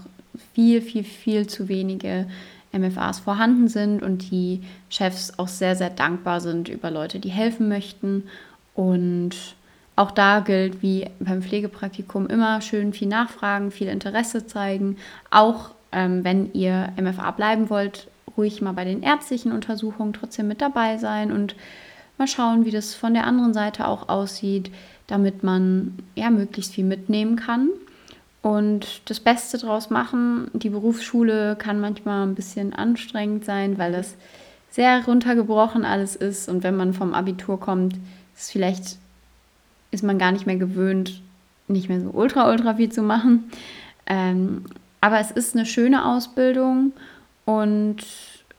viel, 0.53 0.81
viel, 0.81 1.03
viel 1.03 1.47
zu 1.47 1.69
wenige 1.69 2.27
MFAs 2.73 3.19
vorhanden 3.19 3.67
sind 3.67 4.01
und 4.01 4.31
die 4.31 4.61
Chefs 4.89 5.37
auch 5.37 5.47
sehr, 5.47 5.75
sehr 5.75 5.91
dankbar 5.91 6.41
sind 6.41 6.69
über 6.69 6.91
Leute, 6.91 7.19
die 7.19 7.29
helfen 7.29 7.69
möchten. 7.69 8.23
Und 8.73 9.55
auch 9.95 10.11
da 10.11 10.39
gilt 10.39 10.81
wie 10.81 11.07
beim 11.19 11.41
Pflegepraktikum 11.41 12.27
immer 12.27 12.61
schön 12.61 12.93
viel 12.93 13.07
nachfragen, 13.07 13.71
viel 13.71 13.87
Interesse 13.87 14.47
zeigen. 14.47 14.97
Auch 15.29 15.71
ähm, 15.91 16.23
wenn 16.23 16.51
ihr 16.53 16.89
MFA 16.99 17.31
bleiben 17.31 17.69
wollt, 17.69 18.07
ruhig 18.35 18.61
mal 18.61 18.73
bei 18.73 18.85
den 18.85 19.03
ärztlichen 19.03 19.51
Untersuchungen 19.51 20.13
trotzdem 20.13 20.47
mit 20.47 20.61
dabei 20.61 20.97
sein 20.97 21.31
und 21.31 21.55
mal 22.17 22.27
schauen, 22.27 22.65
wie 22.65 22.71
das 22.71 22.95
von 22.95 23.13
der 23.13 23.27
anderen 23.27 23.53
Seite 23.53 23.87
auch 23.87 24.09
aussieht 24.09 24.71
damit 25.07 25.43
man 25.43 25.97
ja 26.15 26.29
möglichst 26.29 26.73
viel 26.73 26.85
mitnehmen 26.85 27.35
kann 27.35 27.69
und 28.41 29.01
das 29.09 29.19
Beste 29.19 29.57
draus 29.57 29.89
machen. 29.89 30.49
Die 30.53 30.69
Berufsschule 30.69 31.55
kann 31.55 31.79
manchmal 31.79 32.25
ein 32.25 32.35
bisschen 32.35 32.73
anstrengend 32.73 33.45
sein, 33.45 33.77
weil 33.77 33.91
das 33.91 34.15
sehr 34.69 35.05
runtergebrochen 35.05 35.85
alles 35.85 36.15
ist 36.15 36.49
und 36.49 36.63
wenn 36.63 36.75
man 36.75 36.93
vom 36.93 37.13
Abitur 37.13 37.59
kommt, 37.59 37.95
ist 38.35 38.51
vielleicht 38.51 38.97
ist 39.93 40.03
man 40.03 40.17
gar 40.17 40.31
nicht 40.31 40.45
mehr 40.45 40.55
gewöhnt, 40.55 41.21
nicht 41.67 41.89
mehr 41.89 42.01
so 42.01 42.09
ultra 42.09 42.49
ultra 42.49 42.75
viel 42.75 42.91
zu 42.91 43.01
machen. 43.01 43.45
Ähm, 44.05 44.65
aber 45.01 45.19
es 45.19 45.31
ist 45.31 45.55
eine 45.55 45.65
schöne 45.65 46.05
Ausbildung 46.05 46.93
und 47.45 47.97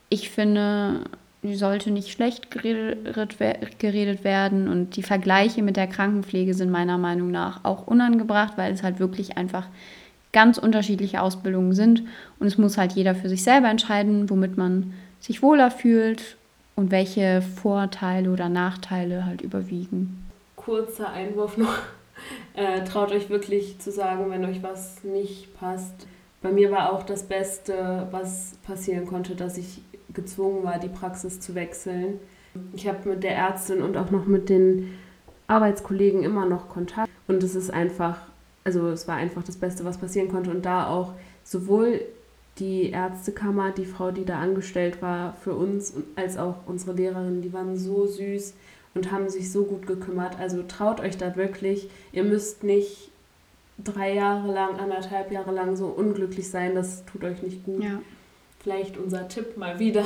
ich 0.08 0.30
finde, 0.30 1.00
die 1.42 1.54
sollte 1.54 1.90
nicht 1.90 2.10
schlecht 2.10 2.50
geredet, 2.50 3.38
geredet 3.78 4.24
werden 4.24 4.68
und 4.68 4.96
die 4.96 5.02
Vergleiche 5.02 5.62
mit 5.62 5.76
der 5.76 5.86
Krankenpflege 5.86 6.54
sind 6.54 6.70
meiner 6.70 6.98
Meinung 6.98 7.30
nach 7.30 7.64
auch 7.64 7.86
unangebracht, 7.86 8.54
weil 8.56 8.72
es 8.72 8.82
halt 8.82 8.98
wirklich 8.98 9.36
einfach 9.36 9.66
ganz 10.32 10.58
unterschiedliche 10.58 11.20
Ausbildungen 11.20 11.74
sind 11.74 12.02
und 12.40 12.46
es 12.46 12.58
muss 12.58 12.76
halt 12.76 12.92
jeder 12.92 13.14
für 13.14 13.28
sich 13.28 13.42
selber 13.42 13.68
entscheiden, 13.68 14.28
womit 14.30 14.56
man 14.56 14.92
sich 15.20 15.42
wohler 15.42 15.70
fühlt 15.70 16.36
und 16.76 16.90
welche 16.90 17.40
Vorteile 17.40 18.30
oder 18.30 18.48
Nachteile 18.48 19.26
halt 19.26 19.42
überwiegen. 19.42 20.23
Kurzer 20.64 21.10
Einwurf 21.10 21.56
noch. 21.56 21.74
Äh, 22.56 22.84
traut 22.84 23.10
euch 23.10 23.28
wirklich 23.30 23.80
zu 23.80 23.90
sagen, 23.90 24.30
wenn 24.30 24.44
euch 24.44 24.62
was 24.62 25.02
nicht 25.02 25.58
passt. 25.58 26.06
Bei 26.40 26.52
mir 26.52 26.70
war 26.70 26.92
auch 26.92 27.02
das 27.02 27.24
Beste, 27.24 28.06
was 28.12 28.52
passieren 28.64 29.06
konnte, 29.06 29.34
dass 29.34 29.58
ich 29.58 29.82
gezwungen 30.12 30.62
war, 30.62 30.78
die 30.78 30.88
Praxis 30.88 31.40
zu 31.40 31.56
wechseln. 31.56 32.20
Ich 32.72 32.86
habe 32.86 33.08
mit 33.08 33.24
der 33.24 33.34
Ärztin 33.34 33.82
und 33.82 33.96
auch 33.96 34.12
noch 34.12 34.26
mit 34.26 34.48
den 34.48 34.96
Arbeitskollegen 35.48 36.22
immer 36.22 36.46
noch 36.46 36.68
Kontakt 36.68 37.10
und 37.26 37.42
es 37.42 37.56
ist 37.56 37.72
einfach 37.72 38.20
also 38.64 38.88
es 38.88 39.06
war 39.06 39.16
einfach 39.16 39.44
das 39.44 39.56
Beste, 39.56 39.84
was 39.84 39.98
passieren 39.98 40.28
konnte. 40.28 40.50
Und 40.50 40.64
da 40.64 40.88
auch 40.88 41.12
sowohl 41.44 42.00
die 42.58 42.90
Ärztekammer, 42.90 43.72
die 43.72 43.84
Frau, 43.84 44.10
die 44.10 44.24
da 44.24 44.38
angestellt 44.40 45.02
war 45.02 45.34
für 45.34 45.54
uns, 45.54 45.94
als 46.16 46.38
auch 46.38 46.56
unsere 46.66 46.94
Lehrerin, 46.94 47.42
die 47.42 47.52
waren 47.52 47.76
so 47.76 48.06
süß 48.06 48.54
und 48.94 49.10
haben 49.10 49.28
sich 49.28 49.50
so 49.50 49.64
gut 49.64 49.86
gekümmert. 49.86 50.38
Also 50.38 50.62
traut 50.62 51.00
euch 51.00 51.16
da 51.16 51.36
wirklich. 51.36 51.88
Ihr 52.12 52.24
müsst 52.24 52.62
nicht 52.62 53.10
drei 53.82 54.14
Jahre 54.14 54.52
lang, 54.52 54.78
anderthalb 54.78 55.32
Jahre 55.32 55.52
lang 55.52 55.76
so 55.76 55.86
unglücklich 55.86 56.48
sein. 56.48 56.74
Das 56.74 57.04
tut 57.06 57.24
euch 57.24 57.42
nicht 57.42 57.64
gut. 57.64 57.82
Ja. 57.82 58.00
Vielleicht 58.60 58.96
unser 58.96 59.28
Tipp 59.28 59.56
mal 59.56 59.78
wieder 59.78 60.04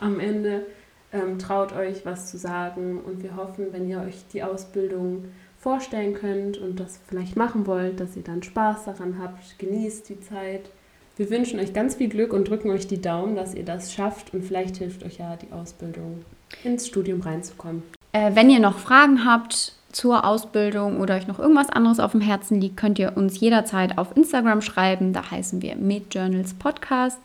am 0.00 0.18
Ende. 0.18 0.66
Ähm, 1.12 1.38
traut 1.38 1.72
euch, 1.72 2.06
was 2.06 2.30
zu 2.30 2.38
sagen. 2.38 3.00
Und 3.00 3.22
wir 3.22 3.36
hoffen, 3.36 3.72
wenn 3.72 3.88
ihr 3.88 4.00
euch 4.00 4.24
die 4.32 4.42
Ausbildung 4.42 5.24
vorstellen 5.58 6.14
könnt 6.14 6.56
und 6.58 6.80
das 6.80 6.98
vielleicht 7.06 7.36
machen 7.36 7.66
wollt, 7.66 8.00
dass 8.00 8.16
ihr 8.16 8.22
dann 8.22 8.42
Spaß 8.42 8.86
daran 8.86 9.18
habt. 9.18 9.58
Genießt 9.58 10.08
die 10.08 10.20
Zeit. 10.20 10.70
Wir 11.16 11.28
wünschen 11.28 11.60
euch 11.60 11.74
ganz 11.74 11.96
viel 11.96 12.08
Glück 12.08 12.32
und 12.32 12.48
drücken 12.48 12.70
euch 12.70 12.86
die 12.86 13.02
Daumen, 13.02 13.36
dass 13.36 13.54
ihr 13.54 13.64
das 13.64 13.92
schafft. 13.92 14.32
Und 14.32 14.42
vielleicht 14.42 14.78
hilft 14.78 15.04
euch 15.04 15.18
ja 15.18 15.36
die 15.36 15.52
Ausbildung, 15.52 16.24
ins 16.64 16.86
Studium 16.86 17.20
reinzukommen. 17.20 17.82
Äh, 18.12 18.34
wenn 18.34 18.50
ihr 18.50 18.60
noch 18.60 18.78
Fragen 18.78 19.24
habt 19.24 19.72
zur 19.92 20.24
Ausbildung 20.24 21.00
oder 21.00 21.16
euch 21.16 21.26
noch 21.26 21.38
irgendwas 21.38 21.70
anderes 21.70 22.00
auf 22.00 22.12
dem 22.12 22.20
Herzen 22.20 22.60
liegt, 22.60 22.76
könnt 22.76 22.98
ihr 22.98 23.16
uns 23.16 23.40
jederzeit 23.40 23.98
auf 23.98 24.16
Instagram 24.16 24.62
schreiben. 24.62 25.12
Da 25.12 25.30
heißen 25.30 25.62
wir 25.62 25.76
Midjournals 25.76 26.54
Podcast. 26.54 27.18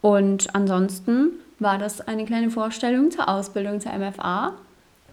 Und 0.00 0.54
ansonsten 0.54 1.30
war 1.58 1.78
das 1.78 2.00
eine 2.00 2.24
kleine 2.24 2.50
Vorstellung 2.50 3.10
zur 3.10 3.28
Ausbildung 3.28 3.80
zur 3.80 3.92
MFA. 3.92 4.54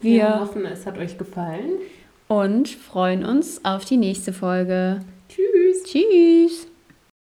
Wir, 0.00 0.22
wir 0.22 0.40
hoffen, 0.40 0.64
es 0.64 0.86
hat 0.86 0.98
euch 0.98 1.18
gefallen. 1.18 1.72
Und 2.28 2.68
freuen 2.68 3.24
uns 3.24 3.64
auf 3.64 3.84
die 3.84 3.96
nächste 3.96 4.32
Folge. 4.32 5.00
Tschüss. 5.28 5.82
Tschüss. 5.84 6.67